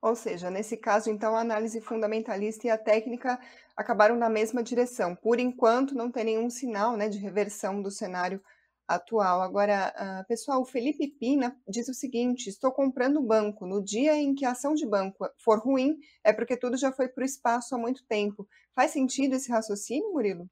Ou 0.00 0.14
seja, 0.14 0.50
nesse 0.50 0.76
caso, 0.76 1.10
então, 1.10 1.34
a 1.34 1.40
análise 1.40 1.80
fundamentalista 1.80 2.64
e 2.64 2.70
a 2.70 2.78
técnica 2.78 3.40
acabaram 3.76 4.14
na 4.14 4.30
mesma 4.30 4.62
direção. 4.62 5.16
Por 5.16 5.40
enquanto, 5.40 5.96
não 5.96 6.12
tem 6.12 6.24
nenhum 6.24 6.48
sinal 6.48 6.96
né, 6.96 7.08
de 7.08 7.18
reversão 7.18 7.82
do 7.82 7.90
cenário 7.90 8.40
atual. 8.86 9.42
Agora, 9.42 9.92
uh, 9.96 10.26
pessoal, 10.28 10.60
o 10.60 10.64
Felipe 10.64 11.08
Pina 11.08 11.56
diz 11.68 11.88
o 11.88 11.94
seguinte: 11.94 12.48
estou 12.48 12.70
comprando 12.70 13.20
banco. 13.20 13.66
No 13.66 13.82
dia 13.82 14.14
em 14.14 14.32
que 14.32 14.44
a 14.44 14.52
ação 14.52 14.74
de 14.74 14.86
banco 14.86 15.28
for 15.38 15.58
ruim, 15.58 15.98
é 16.22 16.32
porque 16.32 16.56
tudo 16.56 16.76
já 16.76 16.92
foi 16.92 17.08
para 17.08 17.22
o 17.22 17.26
espaço 17.26 17.74
há 17.74 17.78
muito 17.78 18.04
tempo. 18.06 18.46
Faz 18.76 18.92
sentido 18.92 19.34
esse 19.34 19.50
raciocínio, 19.50 20.12
Murilo? 20.12 20.48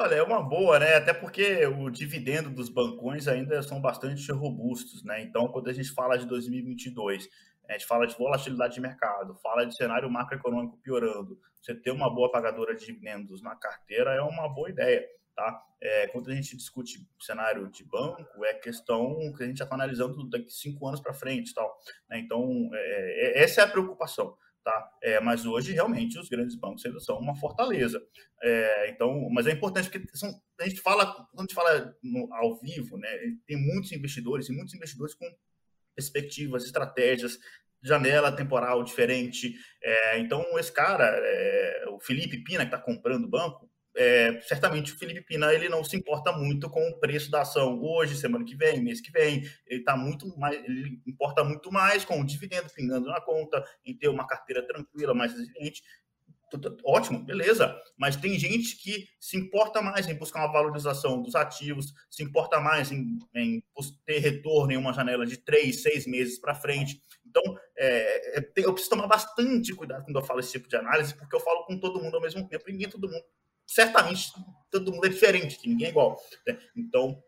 Olha, 0.00 0.14
é 0.14 0.22
uma 0.22 0.40
boa, 0.40 0.78
né? 0.78 0.94
Até 0.94 1.12
porque 1.12 1.66
o 1.66 1.90
dividendo 1.90 2.50
dos 2.50 2.68
bancões 2.68 3.26
ainda 3.26 3.60
são 3.64 3.80
bastante 3.80 4.30
robustos, 4.30 5.02
né? 5.02 5.20
Então, 5.22 5.48
quando 5.48 5.68
a 5.68 5.72
gente 5.72 5.90
fala 5.90 6.16
de 6.16 6.24
2022, 6.24 7.28
a 7.68 7.72
gente 7.72 7.84
fala 7.84 8.06
de 8.06 8.16
volatilidade 8.16 8.74
de 8.74 8.80
mercado, 8.80 9.34
fala 9.42 9.66
de 9.66 9.74
cenário 9.74 10.08
macroeconômico 10.08 10.78
piorando, 10.84 11.36
você 11.60 11.74
ter 11.74 11.90
uma 11.90 12.08
boa 12.14 12.30
pagadora 12.30 12.76
de 12.76 12.86
dividendos 12.86 13.42
na 13.42 13.56
carteira 13.56 14.14
é 14.14 14.22
uma 14.22 14.48
boa 14.48 14.70
ideia, 14.70 15.04
tá? 15.34 15.60
É, 15.82 16.06
quando 16.06 16.30
a 16.30 16.34
gente 16.34 16.56
discute 16.56 17.04
cenário 17.18 17.68
de 17.68 17.82
banco, 17.82 18.44
é 18.44 18.54
questão 18.54 19.16
que 19.36 19.42
a 19.42 19.46
gente 19.48 19.58
já 19.58 19.64
está 19.64 19.74
analisando 19.74 20.30
daqui 20.30 20.52
cinco 20.52 20.86
anos 20.86 21.00
para 21.00 21.12
frente, 21.12 21.52
tal. 21.52 21.76
Né? 22.08 22.20
Então, 22.20 22.70
é, 22.72 23.40
é, 23.40 23.42
essa 23.42 23.62
é 23.62 23.64
a 23.64 23.68
preocupação. 23.68 24.36
Tá? 24.68 24.90
É, 25.02 25.18
mas 25.18 25.46
hoje, 25.46 25.72
realmente, 25.72 26.18
os 26.18 26.28
grandes 26.28 26.54
bancos 26.54 26.84
ainda 26.84 27.00
são 27.00 27.18
uma 27.18 27.34
fortaleza. 27.34 28.06
É, 28.42 28.90
então, 28.90 29.26
mas 29.30 29.46
é 29.46 29.52
importante 29.52 29.88
porque 29.88 30.14
são, 30.14 30.30
a 30.60 30.68
gente 30.68 30.82
fala, 30.82 31.06
quando 31.06 31.38
a 31.38 31.42
gente 31.44 31.54
fala 31.54 31.96
no, 32.02 32.28
ao 32.34 32.54
vivo, 32.60 32.98
né, 32.98 33.08
tem 33.46 33.56
muitos 33.56 33.92
investidores 33.92 34.46
e 34.46 34.52
muitos 34.52 34.74
investidores 34.74 35.14
com 35.14 35.24
perspectivas, 35.96 36.66
estratégias, 36.66 37.38
janela 37.82 38.30
temporal 38.30 38.84
diferente. 38.84 39.54
É, 39.82 40.18
então, 40.18 40.44
esse 40.58 40.70
cara, 40.70 41.18
é, 41.18 41.86
o 41.88 41.98
Felipe 41.98 42.44
Pina, 42.44 42.66
que 42.66 42.74
está 42.74 42.78
comprando 42.78 43.24
o 43.24 43.30
banco, 43.30 43.70
é, 43.98 44.40
certamente 44.42 44.92
o 44.92 44.96
Felipe 44.96 45.22
Pina 45.22 45.52
ele 45.52 45.68
não 45.68 45.82
se 45.82 45.96
importa 45.96 46.30
muito 46.30 46.70
com 46.70 46.88
o 46.88 47.00
preço 47.00 47.32
da 47.32 47.40
ação 47.40 47.82
hoje, 47.82 48.16
semana 48.16 48.44
que 48.44 48.54
vem, 48.54 48.80
mês 48.80 49.00
que 49.00 49.10
vem. 49.10 49.42
Ele 49.66 49.80
está 49.80 49.96
muito 49.96 50.28
mais, 50.38 50.56
ele 50.64 51.02
importa 51.04 51.42
muito 51.42 51.72
mais 51.72 52.04
com 52.04 52.20
o 52.20 52.24
dividendo 52.24 52.70
pingando 52.70 53.08
na 53.08 53.20
conta, 53.20 53.64
em 53.84 53.92
ter 53.96 54.08
uma 54.08 54.24
carteira 54.24 54.64
tranquila, 54.64 55.12
mais 55.12 55.32
resiliente 55.32 55.82
ótimo, 56.84 57.24
beleza. 57.24 57.76
Mas 57.96 58.16
tem 58.16 58.38
gente 58.38 58.76
que 58.78 59.06
se 59.20 59.36
importa 59.36 59.82
mais 59.82 60.08
em 60.08 60.14
buscar 60.14 60.40
uma 60.40 60.52
valorização 60.52 61.20
dos 61.20 61.34
ativos, 61.34 61.92
se 62.10 62.22
importa 62.22 62.60
mais 62.60 62.90
em, 62.90 63.18
em 63.34 63.62
ter 64.06 64.18
retorno 64.18 64.72
em 64.72 64.76
uma 64.76 64.92
janela 64.92 65.26
de 65.26 65.36
três, 65.36 65.82
seis 65.82 66.06
meses 66.06 66.38
para 66.38 66.54
frente. 66.54 67.02
Então, 67.26 67.42
é, 67.76 68.38
é 68.38 68.52
eu 68.56 68.72
preciso 68.72 68.90
tomar 68.90 69.06
bastante 69.06 69.74
cuidado 69.74 70.04
quando 70.04 70.16
eu 70.16 70.24
falo 70.24 70.40
esse 70.40 70.52
tipo 70.52 70.68
de 70.68 70.76
análise, 70.76 71.14
porque 71.14 71.36
eu 71.36 71.40
falo 71.40 71.64
com 71.64 71.78
todo 71.78 72.00
mundo 72.00 72.14
ao 72.14 72.22
mesmo 72.22 72.48
tempo 72.48 72.64
e 72.70 72.72
nem 72.72 72.88
todo 72.88 73.08
mundo, 73.08 73.24
certamente, 73.68 74.32
todo 74.70 74.90
mundo 74.90 75.06
é 75.06 75.10
diferente, 75.10 75.58
que 75.58 75.68
ninguém 75.68 75.88
é 75.88 75.90
igual. 75.90 76.18
Né? 76.46 76.58
Então, 76.74 77.22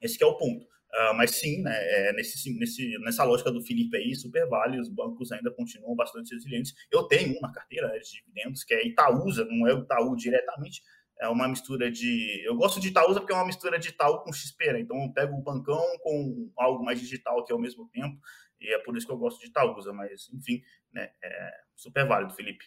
esse 0.00 0.22
é 0.22 0.26
o 0.26 0.36
ponto. 0.36 0.64
Uh, 0.64 1.14
mas 1.14 1.32
sim, 1.32 1.62
né, 1.62 1.74
é, 1.74 2.12
nesse, 2.12 2.58
nesse, 2.58 2.98
nessa 3.00 3.24
lógica 3.24 3.50
do 3.50 3.60
Felipe 3.60 3.96
aí, 3.96 4.14
super 4.14 4.48
vale, 4.48 4.80
os 4.80 4.88
bancos 4.88 5.32
ainda 5.32 5.50
continuam 5.50 5.94
bastante 5.96 6.34
resilientes. 6.34 6.74
Eu 6.90 7.04
tenho 7.04 7.36
uma 7.38 7.52
carteira 7.52 7.88
de 7.98 8.10
dividendos, 8.10 8.62
que 8.62 8.72
é 8.72 8.86
Itaúsa, 8.86 9.44
não 9.44 9.66
é 9.66 9.74
o 9.74 9.80
Itaú 9.80 10.14
diretamente, 10.16 10.82
é 11.18 11.28
uma 11.28 11.48
mistura 11.48 11.90
de. 11.90 12.42
Eu 12.46 12.54
gosto 12.56 12.80
de 12.80 12.88
Itaúsa 12.88 13.20
porque 13.20 13.32
é 13.32 13.36
uma 13.36 13.46
mistura 13.46 13.78
de 13.78 13.88
Itaú 13.88 14.20
com 14.20 14.32
XP, 14.32 14.72
né? 14.72 14.80
então 14.80 14.96
eu 15.02 15.12
pego 15.12 15.36
o 15.36 15.42
bancão 15.42 15.82
com 16.02 16.50
algo 16.56 16.84
mais 16.84 17.00
digital 17.00 17.40
aqui 17.40 17.52
ao 17.52 17.58
mesmo 17.58 17.88
tempo, 17.88 18.18
e 18.60 18.72
é 18.72 18.78
por 18.78 18.96
isso 18.96 19.06
que 19.06 19.12
eu 19.12 19.18
gosto 19.18 19.40
de 19.40 19.46
Itaúsa, 19.46 19.92
mas 19.92 20.30
enfim, 20.32 20.62
né, 20.92 21.10
é 21.22 21.50
super 21.74 22.06
válido, 22.06 22.34
Felipe. 22.34 22.64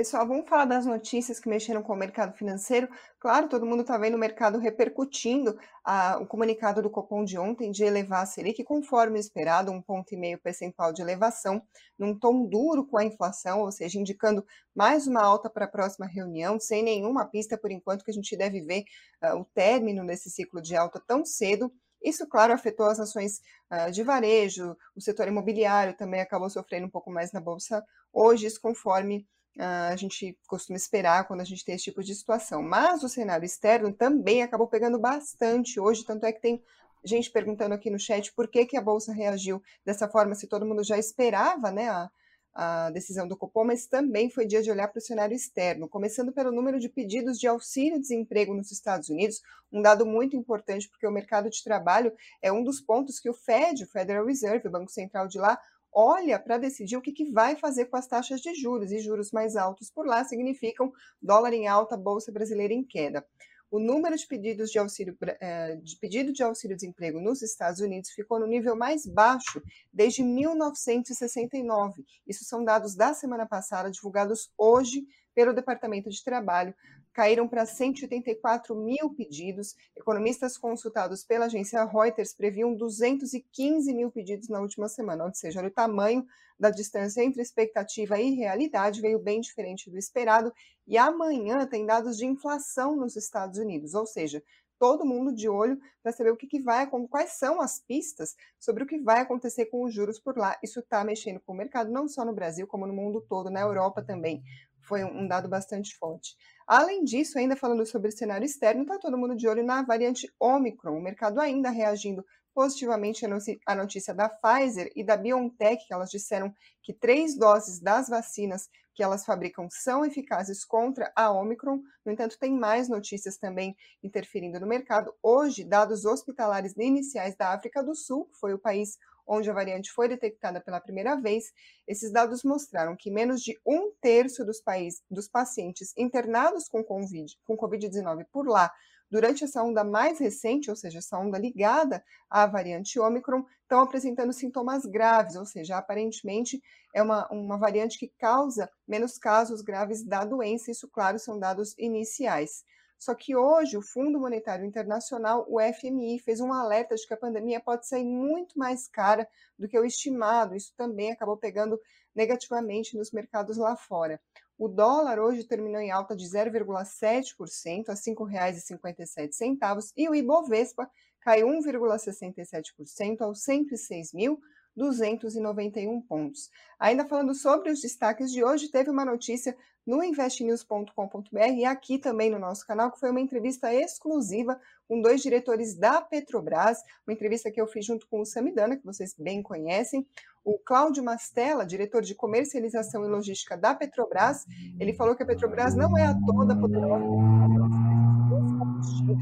Pessoal, 0.00 0.26
vamos 0.26 0.48
falar 0.48 0.64
das 0.64 0.86
notícias 0.86 1.38
que 1.38 1.46
mexeram 1.46 1.82
com 1.82 1.92
o 1.92 1.96
mercado 1.96 2.34
financeiro. 2.34 2.88
Claro, 3.18 3.50
todo 3.50 3.66
mundo 3.66 3.82
está 3.82 3.98
vendo 3.98 4.14
o 4.14 4.18
mercado 4.18 4.56
repercutindo 4.58 5.58
a, 5.84 6.16
o 6.16 6.26
comunicado 6.26 6.80
do 6.80 6.88
Copom 6.88 7.22
de 7.22 7.38
ontem 7.38 7.70
de 7.70 7.84
elevar 7.84 8.22
a 8.22 8.24
Selic 8.24 8.64
conforme 8.64 9.20
esperado, 9.20 9.70
um 9.70 9.82
ponto 9.82 10.14
e 10.14 10.16
meio 10.16 10.38
percentual 10.38 10.90
de 10.90 11.02
elevação, 11.02 11.62
num 11.98 12.18
tom 12.18 12.46
duro 12.46 12.86
com 12.86 12.96
a 12.96 13.04
inflação, 13.04 13.60
ou 13.60 13.70
seja, 13.70 14.00
indicando 14.00 14.42
mais 14.74 15.06
uma 15.06 15.22
alta 15.22 15.50
para 15.50 15.66
a 15.66 15.68
próxima 15.68 16.06
reunião, 16.06 16.58
sem 16.58 16.82
nenhuma 16.82 17.26
pista 17.26 17.58
por 17.58 17.70
enquanto 17.70 18.02
que 18.02 18.10
a 18.10 18.14
gente 18.14 18.34
deve 18.34 18.62
ver 18.62 18.84
uh, 19.22 19.36
o 19.36 19.44
término 19.44 20.06
desse 20.06 20.30
ciclo 20.30 20.62
de 20.62 20.74
alta 20.74 20.98
tão 21.06 21.26
cedo. 21.26 21.70
Isso, 22.02 22.26
claro, 22.26 22.54
afetou 22.54 22.86
as 22.86 22.98
ações 22.98 23.42
uh, 23.70 23.92
de 23.92 24.02
varejo, 24.02 24.74
o 24.96 25.00
setor 25.02 25.28
imobiliário 25.28 25.94
também 25.94 26.22
acabou 26.22 26.48
sofrendo 26.48 26.86
um 26.86 26.90
pouco 26.90 27.10
mais 27.10 27.32
na 27.32 27.40
bolsa 27.42 27.84
hoje, 28.10 28.46
isso 28.46 28.62
conforme 28.62 29.26
a 29.62 29.96
gente 29.96 30.38
costuma 30.46 30.76
esperar 30.76 31.26
quando 31.26 31.40
a 31.40 31.44
gente 31.44 31.64
tem 31.64 31.74
esse 31.74 31.84
tipo 31.84 32.02
de 32.02 32.14
situação. 32.14 32.62
Mas 32.62 33.02
o 33.02 33.08
cenário 33.08 33.44
externo 33.44 33.92
também 33.92 34.42
acabou 34.42 34.66
pegando 34.66 34.98
bastante 34.98 35.78
hoje, 35.78 36.04
tanto 36.04 36.24
é 36.24 36.32
que 36.32 36.40
tem 36.40 36.62
gente 37.04 37.30
perguntando 37.30 37.74
aqui 37.74 37.90
no 37.90 37.98
chat 37.98 38.32
por 38.32 38.48
que, 38.48 38.66
que 38.66 38.76
a 38.76 38.82
Bolsa 38.82 39.12
reagiu 39.12 39.62
dessa 39.84 40.08
forma, 40.08 40.34
se 40.34 40.46
todo 40.46 40.66
mundo 40.66 40.84
já 40.84 40.98
esperava 40.98 41.70
né, 41.70 41.88
a, 41.88 42.10
a 42.52 42.90
decisão 42.90 43.26
do 43.26 43.36
Copom, 43.36 43.64
mas 43.64 43.86
também 43.86 44.30
foi 44.30 44.46
dia 44.46 44.62
de 44.62 44.70
olhar 44.70 44.88
para 44.88 44.98
o 44.98 45.02
cenário 45.02 45.34
externo, 45.34 45.88
começando 45.88 46.32
pelo 46.32 46.52
número 46.52 46.78
de 46.78 46.88
pedidos 46.88 47.38
de 47.38 47.46
auxílio-desemprego 47.46 48.54
nos 48.54 48.70
Estados 48.70 49.08
Unidos, 49.08 49.40
um 49.72 49.80
dado 49.80 50.04
muito 50.04 50.36
importante, 50.36 50.88
porque 50.88 51.06
o 51.06 51.12
mercado 51.12 51.48
de 51.48 51.62
trabalho 51.62 52.12
é 52.42 52.52
um 52.52 52.62
dos 52.62 52.80
pontos 52.80 53.20
que 53.20 53.30
o 53.30 53.34
Fed, 53.34 53.84
o 53.84 53.88
Federal 53.88 54.26
Reserve, 54.26 54.68
o 54.68 54.70
Banco 54.70 54.90
Central 54.90 55.28
de 55.28 55.38
lá, 55.38 55.58
olha 55.92 56.38
para 56.38 56.58
decidir 56.58 56.96
o 56.96 57.02
que, 57.02 57.12
que 57.12 57.30
vai 57.30 57.56
fazer 57.56 57.86
com 57.86 57.96
as 57.96 58.06
taxas 58.06 58.40
de 58.40 58.54
juros, 58.54 58.92
e 58.92 59.00
juros 59.00 59.30
mais 59.32 59.56
altos 59.56 59.90
por 59.90 60.06
lá 60.06 60.24
significam 60.24 60.92
dólar 61.20 61.52
em 61.52 61.66
alta, 61.68 61.96
bolsa 61.96 62.30
brasileira 62.32 62.74
em 62.74 62.84
queda. 62.84 63.24
O 63.70 63.78
número 63.78 64.16
de 64.16 64.26
pedidos 64.26 64.70
de 64.70 64.80
auxílio 64.80 65.16
eh, 65.22 65.76
de 65.76 65.96
pedido 65.96 66.32
de 66.32 66.42
auxílio-desemprego 66.42 67.20
nos 67.20 67.40
Estados 67.40 67.78
Unidos 67.78 68.10
ficou 68.10 68.40
no 68.40 68.46
nível 68.46 68.74
mais 68.74 69.06
baixo 69.06 69.62
desde 69.92 70.24
1969. 70.24 72.04
Isso 72.26 72.44
são 72.44 72.64
dados 72.64 72.96
da 72.96 73.14
semana 73.14 73.46
passada, 73.46 73.88
divulgados 73.88 74.50
hoje 74.58 75.06
pelo 75.40 75.54
Departamento 75.54 76.10
de 76.10 76.22
Trabalho, 76.22 76.74
caíram 77.14 77.48
para 77.48 77.64
184 77.64 78.76
mil 78.76 79.14
pedidos. 79.14 79.74
Economistas 79.96 80.58
consultados 80.58 81.24
pela 81.24 81.46
agência 81.46 81.82
Reuters 81.82 82.34
previam 82.34 82.74
215 82.74 83.94
mil 83.94 84.10
pedidos 84.10 84.50
na 84.50 84.60
última 84.60 84.86
semana, 84.86 85.24
ou 85.24 85.32
seja, 85.32 85.66
o 85.66 85.70
tamanho 85.70 86.26
da 86.58 86.68
distância 86.68 87.24
entre 87.24 87.40
expectativa 87.40 88.20
e 88.20 88.34
realidade 88.34 89.00
veio 89.00 89.18
bem 89.18 89.40
diferente 89.40 89.90
do 89.90 89.96
esperado. 89.96 90.52
E 90.86 90.98
amanhã 90.98 91.66
tem 91.66 91.86
dados 91.86 92.18
de 92.18 92.26
inflação 92.26 92.94
nos 92.94 93.16
Estados 93.16 93.58
Unidos, 93.58 93.94
ou 93.94 94.04
seja, 94.04 94.42
todo 94.80 95.04
mundo 95.06 95.30
de 95.30 95.46
olho 95.46 95.78
para 96.02 96.10
saber 96.10 96.32
o 96.32 96.36
que, 96.36 96.46
que 96.46 96.60
vai, 96.60 96.86
quais 97.08 97.32
são 97.32 97.60
as 97.60 97.78
pistas 97.78 98.34
sobre 98.58 98.82
o 98.82 98.86
que 98.86 98.98
vai 98.98 99.20
acontecer 99.20 99.66
com 99.66 99.84
os 99.84 99.92
juros 99.92 100.18
por 100.18 100.36
lá. 100.38 100.58
Isso 100.62 100.80
está 100.80 101.04
mexendo 101.04 101.38
com 101.40 101.52
o 101.52 101.56
mercado, 101.56 101.90
não 101.90 102.08
só 102.08 102.24
no 102.24 102.32
Brasil, 102.32 102.66
como 102.66 102.86
no 102.86 102.92
mundo 102.94 103.20
todo, 103.20 103.50
na 103.50 103.60
Europa 103.60 104.02
também. 104.02 104.42
Foi 104.90 105.04
um 105.04 105.28
dado 105.28 105.48
bastante 105.48 105.96
forte. 105.96 106.36
Além 106.66 107.04
disso, 107.04 107.38
ainda 107.38 107.54
falando 107.54 107.86
sobre 107.86 108.08
o 108.08 108.12
cenário 108.12 108.44
externo, 108.44 108.82
está 108.82 108.98
todo 108.98 109.16
mundo 109.16 109.36
de 109.36 109.46
olho 109.46 109.64
na 109.64 109.82
variante 109.82 110.28
Omicron. 110.40 110.98
O 110.98 111.00
mercado 111.00 111.40
ainda 111.40 111.70
reagindo 111.70 112.24
positivamente 112.52 113.24
à 113.64 113.74
notícia 113.76 114.12
da 114.12 114.28
Pfizer 114.28 114.90
e 114.96 115.04
da 115.04 115.16
BioNTech, 115.16 115.86
que 115.86 115.94
elas 115.94 116.10
disseram 116.10 116.52
que 116.82 116.92
três 116.92 117.38
doses 117.38 117.80
das 117.80 118.08
vacinas 118.08 118.68
que 118.92 119.00
elas 119.00 119.24
fabricam 119.24 119.68
são 119.70 120.04
eficazes 120.04 120.64
contra 120.64 121.12
a 121.14 121.30
Omicron. 121.30 121.80
No 122.04 122.10
entanto, 122.10 122.36
tem 122.36 122.52
mais 122.52 122.88
notícias 122.88 123.38
também 123.38 123.76
interferindo 124.02 124.58
no 124.58 124.66
mercado. 124.66 125.14
Hoje, 125.22 125.62
dados 125.62 126.04
hospitalares 126.04 126.76
iniciais 126.76 127.36
da 127.36 127.54
África 127.54 127.80
do 127.80 127.94
Sul, 127.94 128.24
que 128.24 128.40
foi 128.40 128.54
o 128.54 128.58
país 128.58 128.98
onde 129.30 129.48
a 129.48 129.54
variante 129.54 129.92
foi 129.92 130.08
detectada 130.08 130.60
pela 130.60 130.80
primeira 130.80 131.14
vez, 131.14 131.52
esses 131.86 132.12
dados 132.12 132.42
mostraram 132.42 132.96
que 132.96 133.10
menos 133.10 133.40
de 133.40 133.58
um 133.64 133.92
terço 134.00 134.44
dos, 134.44 134.60
dos 135.08 135.28
pacientes 135.28 135.94
internados 135.96 136.68
com 136.68 136.82
Covid-19 136.82 137.36
com 137.44 137.56
COVID 137.56 137.90
por 138.32 138.48
lá 138.48 138.72
durante 139.10 139.42
essa 139.42 139.62
onda 139.62 139.82
mais 139.82 140.20
recente, 140.20 140.70
ou 140.70 140.76
seja, 140.76 140.98
essa 140.98 141.18
onda 141.18 141.36
ligada 141.36 142.02
à 142.28 142.46
variante 142.46 142.98
Ômicron, 142.98 143.44
estão 143.62 143.80
apresentando 143.80 144.32
sintomas 144.32 144.86
graves, 144.86 145.34
ou 145.34 145.44
seja, 145.44 145.76
aparentemente 145.76 146.62
é 146.94 147.02
uma, 147.02 147.28
uma 147.30 147.58
variante 147.58 147.98
que 147.98 148.12
causa 148.18 148.70
menos 148.86 149.18
casos 149.18 149.62
graves 149.62 150.04
da 150.04 150.24
doença, 150.24 150.70
isso, 150.70 150.88
claro, 150.88 151.18
são 151.18 151.38
dados 151.38 151.74
iniciais. 151.76 152.64
Só 153.00 153.14
que 153.14 153.34
hoje 153.34 153.78
o 153.78 153.82
Fundo 153.82 154.20
Monetário 154.20 154.62
Internacional, 154.62 155.46
o 155.48 155.58
FMI, 155.58 156.18
fez 156.18 156.38
um 156.38 156.52
alerta 156.52 156.94
de 156.94 157.06
que 157.06 157.14
a 157.14 157.16
pandemia 157.16 157.58
pode 157.58 157.88
sair 157.88 158.04
muito 158.04 158.58
mais 158.58 158.86
cara 158.86 159.26
do 159.58 159.66
que 159.66 159.78
o 159.78 159.86
estimado. 159.86 160.54
Isso 160.54 160.74
também 160.76 161.10
acabou 161.10 161.34
pegando 161.34 161.80
negativamente 162.14 162.98
nos 162.98 163.10
mercados 163.10 163.56
lá 163.56 163.74
fora. 163.74 164.20
O 164.58 164.68
dólar 164.68 165.18
hoje 165.18 165.44
terminou 165.44 165.80
em 165.80 165.90
alta 165.90 166.14
de 166.14 166.26
0,7% 166.26 167.88
a 167.88 167.94
R$ 167.94 167.98
5,57 167.98 169.92
e 169.96 170.06
o 170.06 170.14
Ibovespa 170.14 170.86
caiu 171.20 171.48
1,67% 171.48 173.22
aos 173.22 173.40
106.000 173.40 174.38
291 174.76 176.00
pontos. 176.02 176.50
Ainda 176.78 177.04
falando 177.04 177.34
sobre 177.34 177.70
os 177.70 177.80
destaques 177.80 178.30
de 178.30 178.42
hoje, 178.44 178.68
teve 178.68 178.90
uma 178.90 179.04
notícia 179.04 179.56
no 179.86 180.04
investnews.com.br 180.04 181.38
e 181.56 181.64
aqui 181.64 181.98
também 181.98 182.30
no 182.30 182.38
nosso 182.38 182.66
canal, 182.66 182.92
que 182.92 183.00
foi 183.00 183.10
uma 183.10 183.20
entrevista 183.20 183.74
exclusiva 183.74 184.60
com 184.86 185.00
dois 185.00 185.22
diretores 185.22 185.74
da 185.74 186.00
Petrobras, 186.00 186.78
uma 187.06 187.12
entrevista 187.12 187.50
que 187.50 187.60
eu 187.60 187.66
fiz 187.66 187.86
junto 187.86 188.06
com 188.08 188.20
o 188.20 188.26
Samidana, 188.26 188.76
que 188.76 188.84
vocês 188.84 189.14
bem 189.18 189.42
conhecem, 189.42 190.06
o 190.44 190.58
Cláudio 190.58 191.02
Mastella, 191.02 191.66
diretor 191.66 192.02
de 192.02 192.14
comercialização 192.14 193.04
e 193.04 193.08
logística 193.08 193.56
da 193.56 193.74
Petrobras, 193.74 194.46
ele 194.78 194.92
falou 194.92 195.14
que 195.14 195.22
a 195.22 195.26
Petrobras 195.26 195.74
não 195.74 195.96
é 195.96 196.06
a 196.06 196.14
toda 196.26 196.56
poderosa 196.56 197.79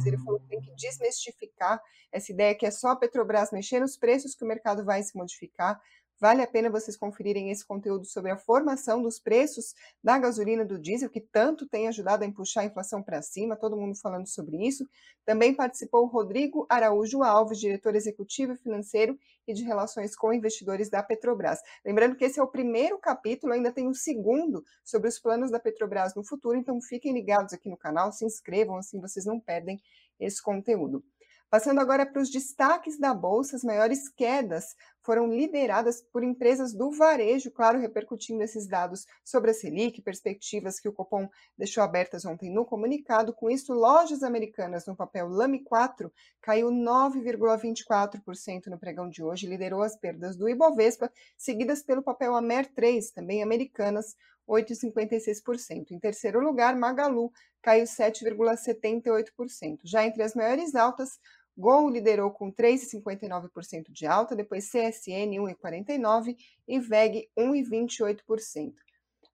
Ele 0.06 0.18
falou 0.18 0.40
que 0.40 0.48
tem 0.48 0.60
que 0.60 0.74
desmistificar 0.74 1.80
essa 2.10 2.32
ideia 2.32 2.54
que 2.54 2.66
é 2.66 2.70
só 2.70 2.88
a 2.88 2.96
Petrobras 2.96 3.50
mexer 3.52 3.80
nos 3.80 3.96
preços 3.96 4.34
que 4.34 4.44
o 4.44 4.48
mercado 4.48 4.84
vai 4.84 5.02
se 5.02 5.16
modificar. 5.16 5.80
Vale 6.20 6.42
a 6.42 6.48
pena 6.48 6.68
vocês 6.68 6.96
conferirem 6.96 7.50
esse 7.50 7.64
conteúdo 7.64 8.04
sobre 8.04 8.32
a 8.32 8.36
formação 8.36 9.00
dos 9.00 9.20
preços 9.20 9.72
da 10.02 10.18
gasolina 10.18 10.64
do 10.64 10.76
diesel, 10.76 11.08
que 11.08 11.20
tanto 11.20 11.64
tem 11.64 11.86
ajudado 11.86 12.24
a 12.24 12.26
empuxar 12.26 12.64
a 12.64 12.66
inflação 12.66 13.00
para 13.00 13.22
cima, 13.22 13.54
todo 13.54 13.76
mundo 13.76 13.94
falando 13.94 14.26
sobre 14.26 14.66
isso. 14.66 14.84
Também 15.24 15.54
participou 15.54 16.06
Rodrigo 16.06 16.66
Araújo 16.68 17.22
Alves, 17.22 17.60
diretor 17.60 17.94
executivo 17.94 18.56
financeiro 18.56 19.16
e 19.46 19.54
de 19.54 19.62
relações 19.62 20.16
com 20.16 20.32
investidores 20.32 20.90
da 20.90 21.04
Petrobras. 21.04 21.60
Lembrando 21.84 22.16
que 22.16 22.24
esse 22.24 22.40
é 22.40 22.42
o 22.42 22.48
primeiro 22.48 22.98
capítulo, 22.98 23.52
ainda 23.52 23.70
tem 23.70 23.86
um 23.86 23.94
segundo 23.94 24.64
sobre 24.84 25.08
os 25.08 25.20
planos 25.20 25.52
da 25.52 25.60
Petrobras 25.60 26.16
no 26.16 26.24
futuro, 26.24 26.58
então 26.58 26.80
fiquem 26.80 27.12
ligados 27.12 27.52
aqui 27.52 27.68
no 27.68 27.76
canal, 27.76 28.10
se 28.10 28.24
inscrevam, 28.24 28.76
assim 28.76 29.00
vocês 29.00 29.24
não 29.24 29.38
perdem 29.38 29.80
esse 30.18 30.42
conteúdo. 30.42 31.04
Passando 31.50 31.80
agora 31.80 32.04
para 32.04 32.20
os 32.20 32.28
destaques 32.30 32.98
da 32.98 33.14
Bolsa, 33.14 33.56
as 33.56 33.64
maiores 33.64 34.06
quedas 34.06 34.76
foram 35.00 35.26
lideradas 35.32 36.02
por 36.12 36.22
empresas 36.22 36.74
do 36.74 36.90
varejo, 36.90 37.50
claro, 37.50 37.78
repercutindo 37.78 38.42
esses 38.42 38.68
dados 38.68 39.06
sobre 39.24 39.50
a 39.52 39.54
Selic, 39.54 40.02
perspectivas 40.02 40.78
que 40.78 40.90
o 40.90 40.92
Copom 40.92 41.26
deixou 41.56 41.82
abertas 41.82 42.26
ontem 42.26 42.52
no 42.52 42.66
comunicado. 42.66 43.32
Com 43.32 43.48
isso, 43.48 43.72
lojas 43.72 44.22
americanas 44.22 44.84
no 44.84 44.94
papel 44.94 45.26
Lame 45.26 45.64
4 45.64 46.12
caiu 46.42 46.68
9,24% 46.68 48.66
no 48.66 48.78
pregão 48.78 49.08
de 49.08 49.22
hoje, 49.22 49.46
liderou 49.46 49.80
as 49.80 49.96
perdas 49.96 50.36
do 50.36 50.50
Ibovespa, 50.50 51.10
seguidas 51.34 51.82
pelo 51.82 52.02
papel 52.02 52.34
Amer 52.36 52.70
3, 52.74 53.10
também 53.12 53.42
americanas, 53.42 54.14
8,56%. 54.46 55.92
Em 55.92 55.98
terceiro 55.98 56.40
lugar, 56.40 56.76
Magalu 56.76 57.32
caiu 57.62 57.84
7,78%. 57.84 59.80
Já 59.84 60.04
entre 60.06 60.22
as 60.22 60.34
maiores 60.34 60.74
altas, 60.74 61.18
Gol 61.58 61.90
liderou 61.90 62.30
com 62.30 62.52
3,59% 62.52 63.90
de 63.90 64.06
alta, 64.06 64.36
depois 64.36 64.70
CSN 64.70 65.34
1,49% 65.40 66.36
e 66.68 66.78
VEG 66.78 67.28
1,28%. 67.36 68.72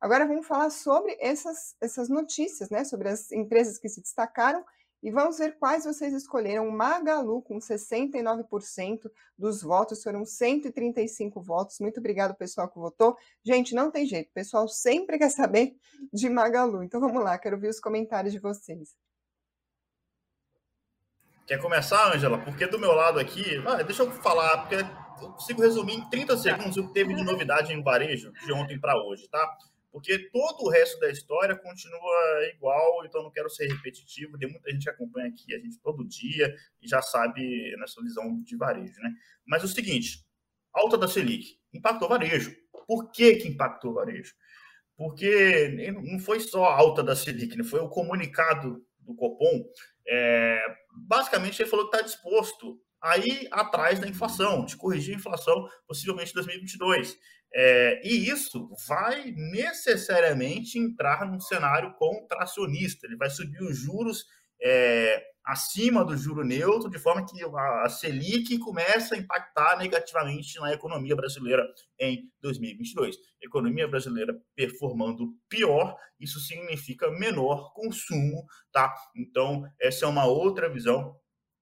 Agora 0.01 0.27
vamos 0.27 0.47
falar 0.47 0.71
sobre 0.71 1.15
essas, 1.21 1.77
essas 1.83 2.09
notícias, 2.09 2.71
né? 2.71 2.83
Sobre 2.83 3.11
as 3.11 3.31
empresas 3.31 3.79
que 3.79 3.91
se 3.91 4.01
destacaram 4.01 4.65
e 5.03 5.11
vamos 5.11 5.37
ver 5.37 5.59
quais 5.59 5.85
vocês 5.85 6.15
escolheram. 6.15 6.71
Magalu, 6.71 7.43
com 7.43 7.59
69% 7.59 9.11
dos 9.37 9.61
votos, 9.61 10.03
foram 10.03 10.25
135 10.25 11.43
votos. 11.43 11.79
Muito 11.79 12.01
obrigado, 12.01 12.35
pessoal, 12.35 12.71
que 12.71 12.79
votou. 12.79 13.15
Gente, 13.45 13.75
não 13.75 13.91
tem 13.91 14.07
jeito, 14.07 14.31
o 14.31 14.33
pessoal 14.33 14.67
sempre 14.67 15.19
quer 15.21 15.29
saber 15.29 15.77
de 16.11 16.31
Magalu. 16.31 16.83
Então 16.83 17.01
vamos 17.01 17.23
lá, 17.23 17.37
quero 17.39 17.61
ver 17.61 17.69
os 17.69 17.81
comentários 17.81 18.33
de 18.33 18.39
vocês. 18.39 18.95
Quer 21.47 21.59
começar, 21.61 22.15
Angela? 22.15 22.39
Porque 22.39 22.67
do 22.67 22.79
meu 22.79 22.93
lado 22.93 23.19
aqui, 23.19 23.63
ah, 23.67 23.83
deixa 23.83 24.03
eu 24.03 24.11
falar, 24.11 24.59
porque 24.59 24.77
eu 24.77 25.31
consigo 25.33 25.63
resumir 25.63 25.95
em 25.95 26.11
30 26.11 26.37
segundos 26.37 26.77
o 26.77 26.87
que 26.87 26.95
teve 26.95 27.15
de 27.15 27.23
novidade 27.23 27.73
em 27.73 27.83
varejo 27.83 28.33
de 28.45 28.53
ontem 28.53 28.79
para 28.79 28.97
hoje, 28.97 29.29
tá? 29.29 29.57
porque 29.95 30.19
todo 30.31 30.65
o 30.65 30.69
resto 30.69 30.99
da 30.99 31.09
história 31.09 31.55
continua 31.55 32.49
igual, 32.53 33.07
então 33.07 33.23
não 33.23 33.31
quero 33.31 33.49
ser 33.49 33.69
repetitivo. 33.69 34.37
Tem 34.37 34.51
muita 34.51 34.69
gente 34.73 34.83
que 34.83 34.91
acompanha 34.91 35.29
aqui 35.29 35.55
a 35.55 35.59
gente 35.61 35.79
todo 35.79 36.05
dia 36.05 36.53
e 36.83 36.89
já 36.89 37.01
sabe 37.01 37.77
nessa 37.79 38.03
visão 38.03 38.43
de 38.43 38.57
varejo, 38.57 39.01
né? 39.01 39.15
Mas 39.47 39.63
o 39.63 39.69
seguinte, 39.69 40.27
alta 40.73 40.99
da 40.99 41.07
Selic 41.07 41.61
impactou 41.73 42.09
varejo. 42.09 42.57
Por 42.89 43.13
que 43.13 43.37
que 43.37 43.47
impactou 43.47 43.95
varejo? 43.95 44.35
Porque 44.97 45.69
não 45.93 46.19
foi 46.19 46.41
só 46.41 46.65
a 46.65 46.77
alta 46.77 47.01
da 47.01 47.15
Selic, 47.15 47.57
né? 47.57 47.63
foi 47.63 47.79
o 47.79 47.89
comunicado 47.89 48.85
do 48.99 49.15
Copom. 49.15 49.63
É, 50.07 50.65
basicamente, 51.09 51.61
ele 51.61 51.69
falou 51.69 51.89
que 51.89 51.97
está 51.97 52.07
disposto 52.07 52.79
a 53.03 53.19
ir 53.19 53.49
atrás 53.51 53.99
da 53.99 54.09
inflação, 54.09 54.65
de 54.65 54.77
corrigir 54.77 55.15
a 55.15 55.19
inflação, 55.19 55.69
possivelmente 55.87 56.31
em 56.31 56.35
2022. 56.35 57.19
É, 57.57 58.01
e 58.03 58.29
isso 58.29 58.69
vai 58.89 59.33
necessariamente 59.37 60.79
entrar 60.79 61.25
num 61.27 61.39
cenário 61.39 61.95
contracionista. 61.95 63.07
Ele 63.07 63.17
vai 63.17 63.31
subir 63.31 63.63
os 63.63 63.79
juros 63.79 64.25
é, 64.61 65.23
acima 65.45 66.05
do 66.05 66.17
juro 66.17 66.43
neutro, 66.43 66.89
de 66.89 66.99
forma 66.99 67.25
que 67.27 67.45
a 67.45 67.89
Selic 67.89 68.59
começa 68.59 69.15
a 69.15 69.19
impactar 69.19 69.77
negativamente 69.77 70.59
na 70.59 70.73
economia 70.73 71.15
brasileira 71.15 71.67
em 72.01 72.31
2022. 72.41 73.17
Economia 73.43 73.87
brasileira 73.87 74.35
performando 74.57 75.35
pior, 75.49 75.97
isso 76.19 76.41
significa 76.41 77.11
menor 77.11 77.73
consumo, 77.75 78.45
tá? 78.73 78.95
Então, 79.15 79.65
essa 79.79 80.07
é 80.07 80.09
uma 80.09 80.25
outra 80.25 80.69
visão 80.69 81.15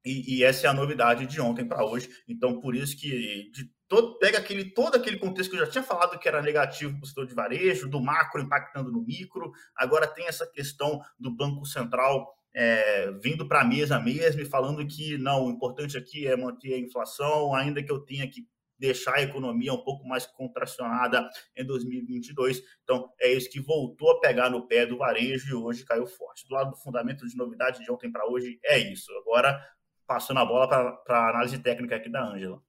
e, 0.05 0.38
e, 0.38 0.45
essa 0.45 0.66
é 0.66 0.71
a 0.71 0.75
novidade 0.75 1.27
de 1.27 1.40
ontem 1.40 1.66
para 1.66 1.85
hoje. 1.85 2.09
Então, 2.29 2.61
por 2.61 2.75
isso 2.75 2.97
que 2.97 3.51
todo, 3.87 4.18
pega 4.18 4.38
aquele, 4.38 4.64
todo 4.73 4.97
aquele 4.97 5.16
contexto 5.16 5.51
que 5.51 5.57
eu 5.57 5.64
já 5.64 5.71
tinha 5.71 5.85
falado 5.85 6.18
que 6.18 6.27
era 6.27 6.42
negativo 6.42 6.95
para 6.95 7.05
o 7.05 7.07
setor 7.07 7.27
de 7.27 7.35
varejo, 7.35 7.88
do 7.88 8.01
macro 8.01 8.40
impactando 8.40 8.90
no 8.90 9.03
micro, 9.03 9.53
agora 9.77 10.09
tem 10.09 10.27
essa 10.27 10.47
questão 10.51 11.01
do 11.18 11.31
Banco 11.31 11.64
Central 11.64 12.27
é, 12.55 13.11
vindo 13.23 13.47
para 13.49 13.62
a 13.62 13.65
mesa 13.65 13.99
mesmo 13.99 14.41
e 14.43 14.47
falando 14.47 14.87
que 14.87 15.17
não, 15.19 15.47
o 15.47 15.51
importante 15.51 15.97
aqui 15.97 16.27
é 16.27 16.37
manter 16.37 16.75
a 16.75 16.79
inflação, 16.79 17.55
ainda 17.55 17.83
que 17.83 17.91
eu 17.91 18.01
tenha 18.01 18.29
que 18.29 18.47
deixar 18.79 19.15
a 19.15 19.23
economia 19.23 19.73
um 19.73 19.85
pouco 19.85 20.07
mais 20.07 20.27
contracionada 20.27 21.29
em 21.57 21.65
2022. 21.65 22.61
Então, 22.83 23.09
é 23.21 23.33
isso 23.33 23.49
que 23.49 23.61
voltou 23.61 24.11
a 24.11 24.21
pegar 24.21 24.51
no 24.51 24.67
pé 24.67 24.85
do 24.85 24.99
varejo 24.99 25.51
e 25.51 25.55
hoje 25.55 25.85
caiu 25.85 26.07
forte. 26.07 26.47
Do 26.49 26.55
lado 26.55 26.71
do 26.71 26.77
fundamento 26.77 27.27
de 27.27 27.37
novidade 27.37 27.85
de 27.85 27.93
ontem 27.93 28.11
para 28.11 28.27
hoje, 28.27 28.59
é 28.65 28.79
isso. 28.79 29.12
Agora, 29.21 29.65
passando 30.05 30.41
a 30.41 30.45
bola 30.45 30.67
para 30.67 31.17
a 31.17 31.31
análise 31.31 31.59
técnica 31.61 31.95
aqui 31.95 32.11
da 32.11 32.25
Ângela. 32.25 32.61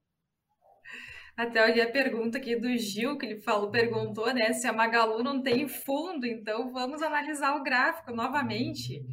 Até 1.36 1.64
olhei 1.64 1.82
a 1.82 1.90
pergunta 1.90 2.38
aqui 2.38 2.54
do 2.54 2.68
Gil, 2.78 3.18
que 3.18 3.26
ele 3.26 3.40
falou, 3.40 3.68
perguntou, 3.68 4.32
né, 4.32 4.52
se 4.52 4.68
a 4.68 4.72
Magalu 4.72 5.20
não 5.20 5.42
tem 5.42 5.66
fundo, 5.66 6.24
então 6.24 6.72
vamos 6.72 7.02
analisar 7.02 7.56
o 7.56 7.62
gráfico 7.64 8.14
novamente. 8.14 9.04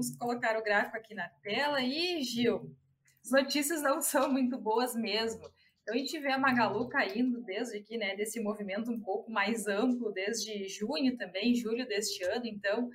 Vamos 0.00 0.16
colocar 0.16 0.58
o 0.58 0.62
gráfico 0.62 0.96
aqui 0.96 1.14
na 1.14 1.28
tela. 1.28 1.82
E, 1.82 2.22
Gil, 2.22 2.74
as 3.22 3.30
notícias 3.30 3.82
não 3.82 4.00
são 4.00 4.32
muito 4.32 4.56
boas 4.56 4.94
mesmo. 4.94 5.46
Então, 5.82 5.94
a 5.94 5.98
gente 5.98 6.18
vê 6.18 6.32
a 6.32 6.38
Magalu 6.38 6.88
caindo 6.88 7.42
desde 7.42 7.76
aqui, 7.76 7.98
né, 7.98 8.16
desse 8.16 8.40
movimento 8.40 8.90
um 8.90 8.98
pouco 8.98 9.30
mais 9.30 9.66
amplo, 9.66 10.10
desde 10.10 10.66
junho 10.68 11.18
também, 11.18 11.54
julho 11.54 11.86
deste 11.86 12.24
ano, 12.24 12.46
então, 12.46 12.88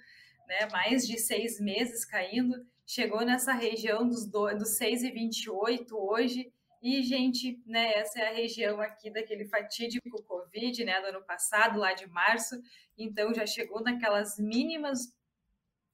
né, 0.47 0.67
mais 0.71 1.05
de 1.05 1.19
seis 1.19 1.59
meses 1.59 2.03
caindo 2.03 2.65
chegou 2.87 3.23
nessa 3.23 3.53
região 3.53 4.07
dos, 4.07 4.25
do, 4.25 4.51
dos 4.57 4.79
6,28 4.79 5.91
hoje. 5.91 6.51
E, 6.81 7.03
gente, 7.03 7.61
né, 7.67 7.99
essa 7.99 8.19
é 8.19 8.29
a 8.29 8.33
região 8.33 8.81
aqui 8.81 9.11
daquele 9.11 9.45
fatídico 9.45 10.23
Covid, 10.23 10.83
né, 10.83 10.99
do 11.01 11.07
ano 11.09 11.23
passado, 11.23 11.77
lá 11.77 11.93
de 11.93 12.07
março. 12.07 12.59
Então, 12.97 13.31
já 13.31 13.45
chegou 13.45 13.83
naquelas 13.83 14.39
mínimas 14.39 15.13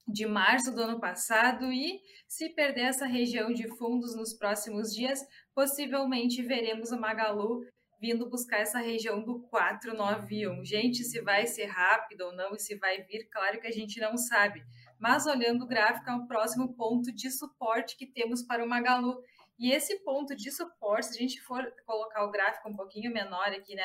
de 0.06 0.26
março 0.26 0.74
do 0.74 0.82
ano 0.82 1.00
passado 1.00 1.72
e 1.72 2.00
se 2.28 2.48
perder 2.50 2.86
essa 2.86 3.06
região 3.06 3.52
de 3.52 3.68
fundos 3.76 4.16
nos 4.16 4.34
próximos 4.34 4.92
dias, 4.92 5.20
possivelmente 5.54 6.42
veremos 6.42 6.90
o 6.90 7.00
Magalu 7.00 7.60
vindo 8.00 8.28
buscar 8.28 8.58
essa 8.58 8.80
região 8.80 9.22
do 9.22 9.40
491. 9.48 10.64
Gente, 10.64 11.04
se 11.04 11.20
vai 11.20 11.46
ser 11.46 11.66
rápido 11.66 12.22
ou 12.22 12.32
não 12.34 12.58
se 12.58 12.76
vai 12.76 13.00
vir, 13.02 13.28
claro 13.30 13.60
que 13.60 13.68
a 13.68 13.72
gente 13.72 14.00
não 14.00 14.16
sabe 14.16 14.60
mas 15.02 15.26
olhando 15.26 15.64
o 15.64 15.66
gráfico 15.66 16.08
é 16.08 16.14
o 16.14 16.28
próximo 16.28 16.76
ponto 16.76 17.12
de 17.12 17.28
suporte 17.28 17.96
que 17.96 18.06
temos 18.06 18.44
para 18.44 18.64
o 18.64 18.68
Magalu. 18.68 19.20
E 19.58 19.72
esse 19.72 19.98
ponto 20.04 20.36
de 20.36 20.52
suporte, 20.52 21.06
se 21.06 21.16
a 21.16 21.20
gente 21.20 21.40
for 21.40 21.60
colocar 21.84 22.24
o 22.24 22.30
gráfico 22.30 22.68
um 22.68 22.76
pouquinho 22.76 23.12
menor 23.12 23.48
aqui, 23.48 23.74
né, 23.74 23.82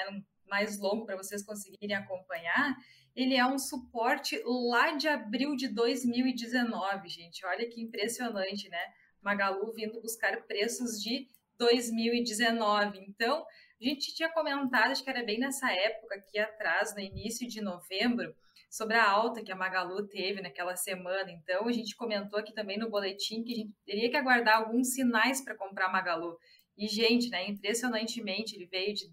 mais 0.47 0.79
longo 0.79 1.07
para 1.07 1.17
vocês 1.17 1.43
conseguirem 1.43 1.95
acompanhar, 1.95 2.75
ele 3.17 3.33
é 3.35 3.43
um 3.43 3.57
suporte 3.57 4.39
lá 4.45 4.91
de 4.91 5.07
abril 5.07 5.55
de 5.55 5.67
2019, 5.67 7.09
gente. 7.09 7.43
Olha 7.47 7.67
que 7.67 7.81
impressionante, 7.81 8.69
né? 8.69 8.79
Magalu 9.23 9.73
vindo 9.73 9.99
buscar 9.99 10.39
preços 10.43 11.01
de 11.01 11.27
2019. 11.57 12.99
Então, 12.99 13.43
a 13.81 13.83
gente 13.83 14.13
tinha 14.13 14.29
comentado, 14.29 14.91
acho 14.91 15.03
que 15.03 15.09
era 15.09 15.23
bem 15.23 15.39
nessa 15.39 15.71
época 15.71 16.13
aqui 16.13 16.37
atrás, 16.37 16.93
no 16.93 17.01
início 17.01 17.47
de 17.47 17.59
novembro, 17.59 18.35
sobre 18.69 18.95
a 18.95 19.09
alta 19.09 19.43
que 19.43 19.51
a 19.51 19.55
Magalu 19.55 20.07
teve 20.07 20.39
naquela 20.39 20.75
semana. 20.75 21.31
Então, 21.31 21.67
a 21.67 21.71
gente 21.71 21.95
comentou 21.95 22.39
aqui 22.39 22.53
também 22.53 22.77
no 22.77 22.91
boletim 22.91 23.43
que 23.43 23.53
a 23.53 23.55
gente 23.55 23.73
teria 23.83 24.11
que 24.11 24.17
aguardar 24.17 24.57
alguns 24.57 24.93
sinais 24.93 25.43
para 25.43 25.57
comprar 25.57 25.91
Magalu. 25.91 26.37
E, 26.77 26.87
gente, 26.87 27.31
né, 27.31 27.49
impressionantemente, 27.49 28.55
ele 28.55 28.67
veio 28.67 28.93
de 28.93 29.09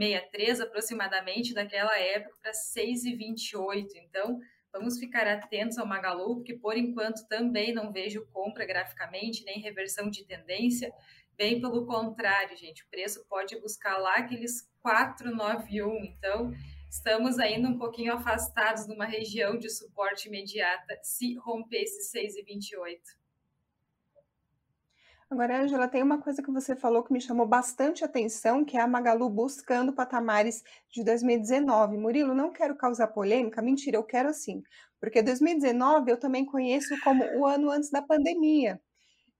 10,63 0.00 0.60
aproximadamente 0.60 1.52
daquela 1.52 1.96
época 1.98 2.34
para 2.42 2.52
6,28. 2.52 3.86
Então, 3.96 4.38
vamos 4.72 4.98
ficar 4.98 5.26
atentos 5.26 5.76
ao 5.76 5.86
Magalu, 5.86 6.36
porque 6.36 6.54
por 6.54 6.76
enquanto 6.76 7.28
também 7.28 7.74
não 7.74 7.92
vejo 7.92 8.26
compra 8.32 8.64
graficamente, 8.64 9.44
nem 9.44 9.60
reversão 9.60 10.08
de 10.08 10.24
tendência. 10.24 10.90
Bem 11.36 11.60
pelo 11.60 11.86
contrário, 11.86 12.56
gente, 12.56 12.82
o 12.84 12.88
preço 12.88 13.24
pode 13.28 13.58
buscar 13.60 13.98
lá 13.98 14.16
aqueles 14.16 14.68
491. 14.82 16.04
Então, 16.04 16.50
Estamos 16.90 17.38
ainda 17.38 17.68
um 17.68 17.78
pouquinho 17.78 18.12
afastados 18.14 18.88
numa 18.88 19.04
região 19.04 19.56
de 19.56 19.70
suporte 19.70 20.26
imediata 20.26 20.98
se 21.04 21.36
romper 21.36 21.82
esse 21.82 22.12
6,28. 22.18 22.98
Agora, 25.30 25.62
Angela, 25.62 25.86
tem 25.88 26.02
uma 26.02 26.20
coisa 26.20 26.42
que 26.42 26.50
você 26.50 26.74
falou 26.74 27.04
que 27.04 27.12
me 27.12 27.20
chamou 27.20 27.46
bastante 27.46 28.04
atenção, 28.04 28.64
que 28.64 28.76
é 28.76 28.80
a 28.80 28.86
Magalu 28.86 29.30
buscando 29.30 29.92
patamares 29.92 30.62
de 30.90 31.04
2019. 31.04 31.96
Murilo, 31.96 32.34
não 32.34 32.50
quero 32.52 32.76
causar 32.76 33.06
polêmica, 33.08 33.62
mentira, 33.62 33.96
eu 33.96 34.02
quero 34.04 34.32
sim, 34.34 34.62
porque 35.00 35.22
2019 35.22 36.10
eu 36.10 36.18
também 36.18 36.44
conheço 36.44 36.98
como 37.04 37.24
o 37.38 37.46
ano 37.46 37.70
antes 37.70 37.90
da 37.90 38.02
pandemia. 38.02 38.80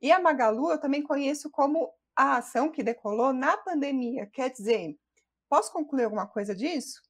E 0.03 0.13
a 0.13 0.21
Magalu 0.21 0.73
eu 0.73 0.81
também 0.81 1.03
conheço 1.03 1.51
como 1.51 1.91
a 2.17 2.39
ação 2.39 2.71
que 2.71 2.83
decolou 2.85 3.33
na 3.33 3.57
pandemia. 3.59 4.27
Quer 4.27 4.51
dizer, 4.51 4.97
posso 5.49 5.73
concluir 5.73 6.05
alguma 6.05 6.27
coisa 6.29 6.55
disso? 6.55 7.03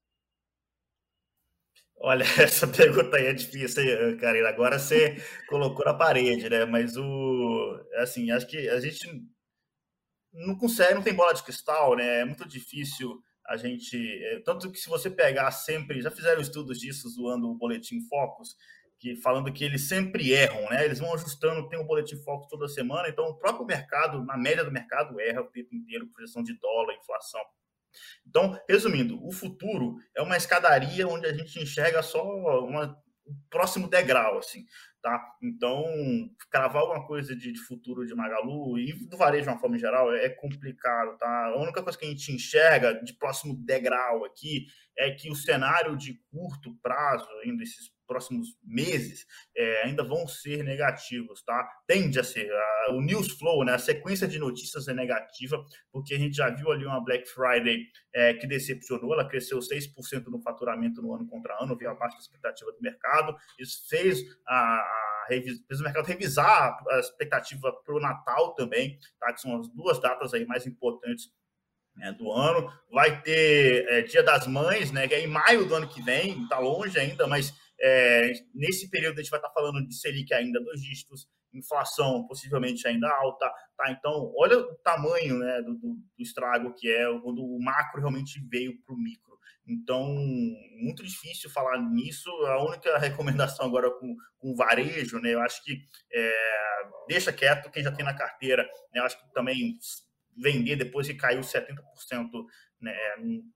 Olha, 2.02 2.24
essa 2.40 2.66
pergunta 2.66 3.16
aí 3.16 3.26
é 3.26 3.32
difícil, 3.34 3.82
Karina. 4.18 4.48
Agora 4.48 4.78
você 4.78 5.16
colocou 5.46 5.84
na 5.84 5.94
parede, 5.94 6.48
né? 6.48 6.64
Mas 6.64 6.96
o. 6.96 7.80
Assim, 7.96 8.30
acho 8.30 8.46
que 8.46 8.68
a 8.68 8.80
gente 8.80 9.06
não 10.32 10.56
consegue, 10.56 10.94
não 10.94 11.02
tem 11.02 11.14
bola 11.14 11.34
de 11.34 11.42
cristal, 11.42 11.94
né? 11.96 12.20
É 12.20 12.24
muito 12.24 12.48
difícil 12.48 13.22
a 13.46 13.56
gente. 13.56 13.96
É, 14.24 14.40
tanto 14.40 14.70
que 14.72 14.78
se 14.78 14.88
você 14.88 15.10
pegar 15.10 15.50
sempre. 15.50 16.00
Já 16.00 16.10
fizeram 16.10 16.40
estudos 16.40 16.78
disso 16.78 17.08
zoando 17.10 17.50
o 17.50 17.54
boletim 17.54 18.00
Focus, 18.08 18.56
que 18.98 19.16
falando 19.16 19.52
que 19.52 19.62
eles 19.62 19.86
sempre 19.86 20.32
erram, 20.32 20.70
né? 20.70 20.84
Eles 20.86 21.00
vão 21.00 21.12
ajustando, 21.14 21.68
tem 21.68 21.78
o 21.78 21.82
um 21.82 21.86
boletim 21.86 22.16
Focus 22.24 22.48
toda 22.48 22.66
semana, 22.68 23.08
então 23.10 23.26
o 23.26 23.38
próprio 23.38 23.66
mercado, 23.66 24.24
na 24.24 24.38
média 24.38 24.64
do 24.64 24.72
mercado, 24.72 25.20
erra 25.20 25.42
o 25.42 25.50
tempo 25.50 25.74
inteiro, 25.74 26.08
projeção 26.08 26.42
de 26.42 26.54
dólar, 26.58 26.94
inflação. 26.94 27.42
Então, 28.26 28.58
resumindo, 28.68 29.24
o 29.26 29.32
futuro 29.32 29.96
é 30.16 30.22
uma 30.22 30.36
escadaria 30.36 31.06
onde 31.06 31.26
a 31.26 31.32
gente 31.32 31.60
enxerga 31.60 32.02
só 32.02 32.22
uma, 32.24 32.96
o 33.26 33.34
próximo 33.48 33.88
degrau, 33.88 34.38
assim, 34.38 34.64
tá? 35.00 35.20
Então, 35.42 35.84
cravar 36.50 36.82
alguma 36.82 37.06
coisa 37.06 37.34
de, 37.34 37.52
de, 37.52 37.60
futuro 37.60 38.06
de 38.06 38.14
Magalu 38.14 38.78
e 38.78 38.92
do 39.06 39.16
varejo 39.16 39.44
de 39.44 39.48
uma 39.50 39.58
forma 39.58 39.78
geral 39.78 40.14
é 40.14 40.28
complicado, 40.28 41.16
tá? 41.18 41.46
A 41.46 41.60
única 41.60 41.82
coisa 41.82 41.98
que 41.98 42.04
a 42.04 42.08
gente 42.08 42.32
enxerga 42.32 42.94
de 43.02 43.12
próximo 43.14 43.54
degrau 43.54 44.24
aqui 44.24 44.66
é 44.96 45.10
que 45.10 45.30
o 45.30 45.34
cenário 45.34 45.96
de 45.96 46.20
curto 46.30 46.76
prazo, 46.82 47.28
ainda 47.44 47.62
esses 47.62 47.90
próximos 48.10 48.56
meses 48.64 49.24
é, 49.56 49.84
ainda 49.84 50.02
vão 50.02 50.26
ser 50.26 50.64
negativos, 50.64 51.44
tá? 51.44 51.64
Tende 51.86 52.18
a 52.18 52.24
ser. 52.24 52.50
A, 52.50 52.88
o 52.90 53.00
news 53.00 53.30
flow, 53.38 53.64
né, 53.64 53.74
a 53.74 53.78
sequência 53.78 54.26
de 54.26 54.36
notícias 54.36 54.88
é 54.88 54.92
negativa, 54.92 55.64
porque 55.92 56.14
a 56.14 56.18
gente 56.18 56.34
já 56.34 56.50
viu 56.50 56.72
ali 56.72 56.84
uma 56.84 57.00
Black 57.04 57.28
Friday 57.28 57.86
é, 58.12 58.34
que 58.34 58.48
decepcionou, 58.48 59.14
ela 59.14 59.28
cresceu 59.28 59.60
6% 59.60 60.26
no 60.26 60.42
faturamento 60.42 61.00
no 61.00 61.14
ano 61.14 61.24
contra 61.28 61.56
ano, 61.62 61.76
veio 61.76 61.92
abaixo 61.92 62.16
da 62.16 62.22
expectativa 62.22 62.72
do 62.72 62.80
mercado. 62.80 63.36
Isso 63.60 63.88
fez 63.88 64.24
a, 64.44 64.56
a 64.56 65.26
fez 65.28 65.78
o 65.78 65.84
mercado 65.84 66.06
revisar 66.06 66.76
a 66.90 66.98
expectativa 66.98 67.72
para 67.84 67.94
o 67.94 68.00
Natal 68.00 68.52
também, 68.54 68.98
tá? 69.20 69.32
que 69.32 69.40
são 69.40 69.60
as 69.60 69.68
duas 69.68 70.00
datas 70.00 70.34
aí 70.34 70.44
mais 70.44 70.66
importantes 70.66 71.30
né, 71.96 72.12
do 72.12 72.32
ano. 72.32 72.72
Vai 72.90 73.22
ter 73.22 73.86
é, 73.88 74.02
Dia 74.02 74.22
das 74.22 74.46
Mães, 74.46 74.90
né, 74.90 75.06
que 75.06 75.14
é 75.14 75.20
em 75.20 75.26
maio 75.26 75.66
do 75.66 75.74
ano 75.74 75.88
que 75.88 76.02
vem, 76.02 76.42
está 76.42 76.58
longe 76.58 76.98
ainda, 76.98 77.26
mas 77.26 77.54
é, 77.82 78.32
nesse 78.54 78.90
período 78.90 79.18
a 79.18 79.22
gente 79.22 79.30
vai 79.30 79.38
estar 79.38 79.50
falando 79.50 79.86
de 79.86 79.94
Selic 79.94 80.32
ainda 80.34 80.60
dois 80.60 80.82
dígitos, 80.82 81.28
inflação 81.52 82.26
possivelmente 82.26 82.86
ainda 82.86 83.08
alta, 83.08 83.50
tá? 83.76 83.90
Então, 83.90 84.32
olha 84.36 84.58
o 84.58 84.74
tamanho 84.76 85.38
né, 85.38 85.62
do, 85.62 85.74
do, 85.74 85.94
do 85.94 86.22
estrago 86.22 86.74
que 86.74 86.88
é 86.88 87.04
quando 87.20 87.42
o 87.42 87.58
macro 87.62 88.00
realmente 88.00 88.40
veio 88.48 88.80
para 88.82 88.94
o 88.94 88.98
micro. 88.98 89.30
Então, 89.66 90.04
muito 90.80 91.02
difícil 91.02 91.48
falar 91.50 91.78
nisso. 91.78 92.28
A 92.46 92.64
única 92.64 92.98
recomendação 92.98 93.66
agora 93.66 93.90
com, 93.90 94.16
com 94.38 94.54
varejo, 94.54 95.20
né? 95.20 95.34
Eu 95.34 95.40
acho 95.40 95.62
que 95.64 95.78
é, 96.12 96.32
deixa 97.08 97.32
quieto 97.32 97.70
quem 97.70 97.82
já 97.82 97.92
tem 97.92 98.04
na 98.04 98.16
carteira. 98.16 98.62
Né, 98.92 99.00
eu 99.00 99.04
acho 99.04 99.18
que 99.18 99.32
também 99.32 99.76
vender 100.36 100.76
depois 100.76 101.06
que 101.06 101.14
caiu 101.14 101.40
70% 101.40 101.74
né? 102.80 102.96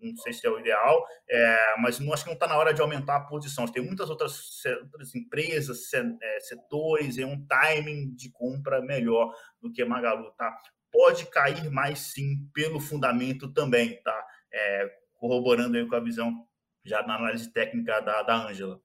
Não 0.00 0.16
sei 0.16 0.32
se 0.32 0.46
é 0.46 0.50
o 0.50 0.58
ideal, 0.58 1.04
é, 1.28 1.74
mas 1.78 1.98
não 1.98 2.12
acho 2.12 2.24
que 2.24 2.30
não 2.30 2.34
está 2.34 2.46
na 2.46 2.56
hora 2.56 2.72
de 2.72 2.80
aumentar 2.80 3.16
a 3.16 3.24
posição. 3.24 3.66
Tem 3.66 3.82
muitas 3.82 4.10
outras, 4.10 4.62
outras 4.82 5.14
empresas, 5.14 5.92
é, 5.92 6.40
setores, 6.40 7.16
e 7.16 7.24
um 7.24 7.46
timing 7.46 8.14
de 8.14 8.30
compra 8.30 8.82
melhor 8.82 9.34
do 9.60 9.72
que 9.72 9.84
Magalu, 9.84 10.30
tá? 10.32 10.56
Pode 10.92 11.26
cair 11.26 11.70
mais 11.70 11.98
sim 11.98 12.48
pelo 12.52 12.78
fundamento 12.78 13.52
também, 13.52 14.00
tá? 14.02 14.26
É, 14.52 14.90
corroborando 15.14 15.76
aí 15.76 15.87
com 15.88 15.96
a 15.96 16.00
visão 16.00 16.46
já 16.84 17.02
na 17.06 17.16
análise 17.16 17.50
técnica 17.52 18.00
da 18.00 18.46
Ângela. 18.46 18.80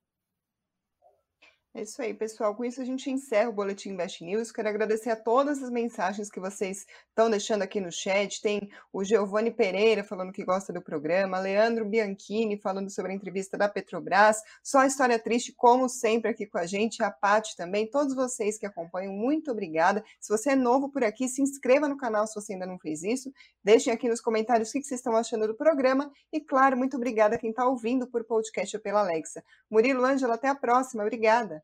É 1.72 1.84
isso 1.84 2.02
aí, 2.02 2.16
pessoal. 2.16 2.56
Com 2.56 2.66
isso 2.66 2.82
a 2.82 2.84
gente 2.84 3.12
encerra 3.12 3.48
o 3.48 3.54
Boletim 3.54 3.90
Invest 3.90 4.24
News. 4.24 4.52
Quero 4.52 4.68
agradecer 4.68 5.12
a 5.12 5.16
todas 5.16 5.62
as 5.62 5.70
mensagens 5.70 6.28
que 6.28 6.40
vocês 6.40 6.84
estão 7.08 7.30
deixando 7.30 7.62
aqui 7.62 7.80
no 7.80 7.92
chat. 7.92 8.42
Tem 8.42 8.72
o 8.92 9.04
Giovanni 9.04 9.52
Pereira 9.52 10.04
falando 10.04 10.34
que 10.34 10.44
gosta 10.44 10.74
do 10.74 10.82
programa, 10.82 11.40
Leandro 11.40 11.86
Bianchini 11.86 12.58
falando 12.58 12.90
sobre 12.90 13.12
a 13.12 13.16
entrevista 13.16 13.56
da 13.56 13.70
Petrobras. 13.70 14.42
Só 14.64 14.84
história 14.84 15.20
triste, 15.20 15.54
como 15.56 15.88
sempre, 15.88 16.32
aqui 16.32 16.48
com 16.48 16.58
a 16.58 16.66
gente. 16.66 17.04
A 17.04 17.12
Paty 17.12 17.56
também. 17.56 17.88
Todos 17.88 18.16
vocês 18.16 18.58
que 18.58 18.66
acompanham, 18.66 19.14
muito 19.14 19.52
obrigada. 19.52 20.04
Se 20.20 20.36
você 20.36 20.52
é 20.52 20.56
novo 20.56 20.90
por 20.90 21.04
aqui, 21.04 21.28
se 21.28 21.40
inscreva 21.40 21.88
no 21.88 21.98
canal 21.98 22.26
se 22.26 22.34
você 22.34 22.54
ainda 22.54 22.66
não 22.66 22.80
fez 22.80 23.04
isso. 23.04 23.32
Deixem 23.64 23.94
aqui 23.94 24.10
nos 24.10 24.20
comentários 24.20 24.70
o 24.70 24.72
que 24.74 24.82
vocês 24.82 25.00
estão 25.00 25.16
achando 25.16 25.46
do 25.46 25.56
programa. 25.56 26.12
E, 26.34 26.42
claro, 26.42 26.76
muito 26.76 26.98
obrigada 26.98 27.36
a 27.36 27.40
quem 27.40 27.52
está 27.52 27.68
ouvindo 27.68 28.08
por 28.08 28.24
podcast 28.24 28.76
ou 28.76 28.82
pela 28.82 29.02
Alexa. 29.02 29.44
Murilo 29.70 30.04
Ângela, 30.04 30.34
até 30.34 30.48
a 30.48 30.56
próxima. 30.56 31.04
Obrigada. 31.04 31.60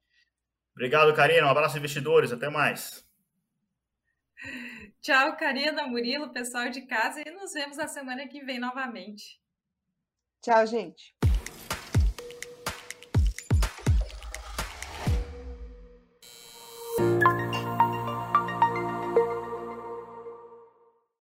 Obrigado, 0.76 1.16
Karina. 1.16 1.48
Um 1.48 1.50
abraço, 1.50 1.78
investidores. 1.78 2.32
Até 2.32 2.50
mais. 2.50 3.06
Tchau, 5.02 5.38
Karina, 5.38 5.88
Murilo, 5.88 6.34
pessoal 6.34 6.70
de 6.70 6.82
casa, 6.82 7.22
e 7.26 7.32
nos 7.32 7.54
vemos 7.54 7.78
na 7.78 7.88
semana 7.88 8.28
que 8.28 8.44
vem 8.44 8.60
novamente. 8.60 9.40
Tchau, 10.42 10.66
gente. 10.68 11.15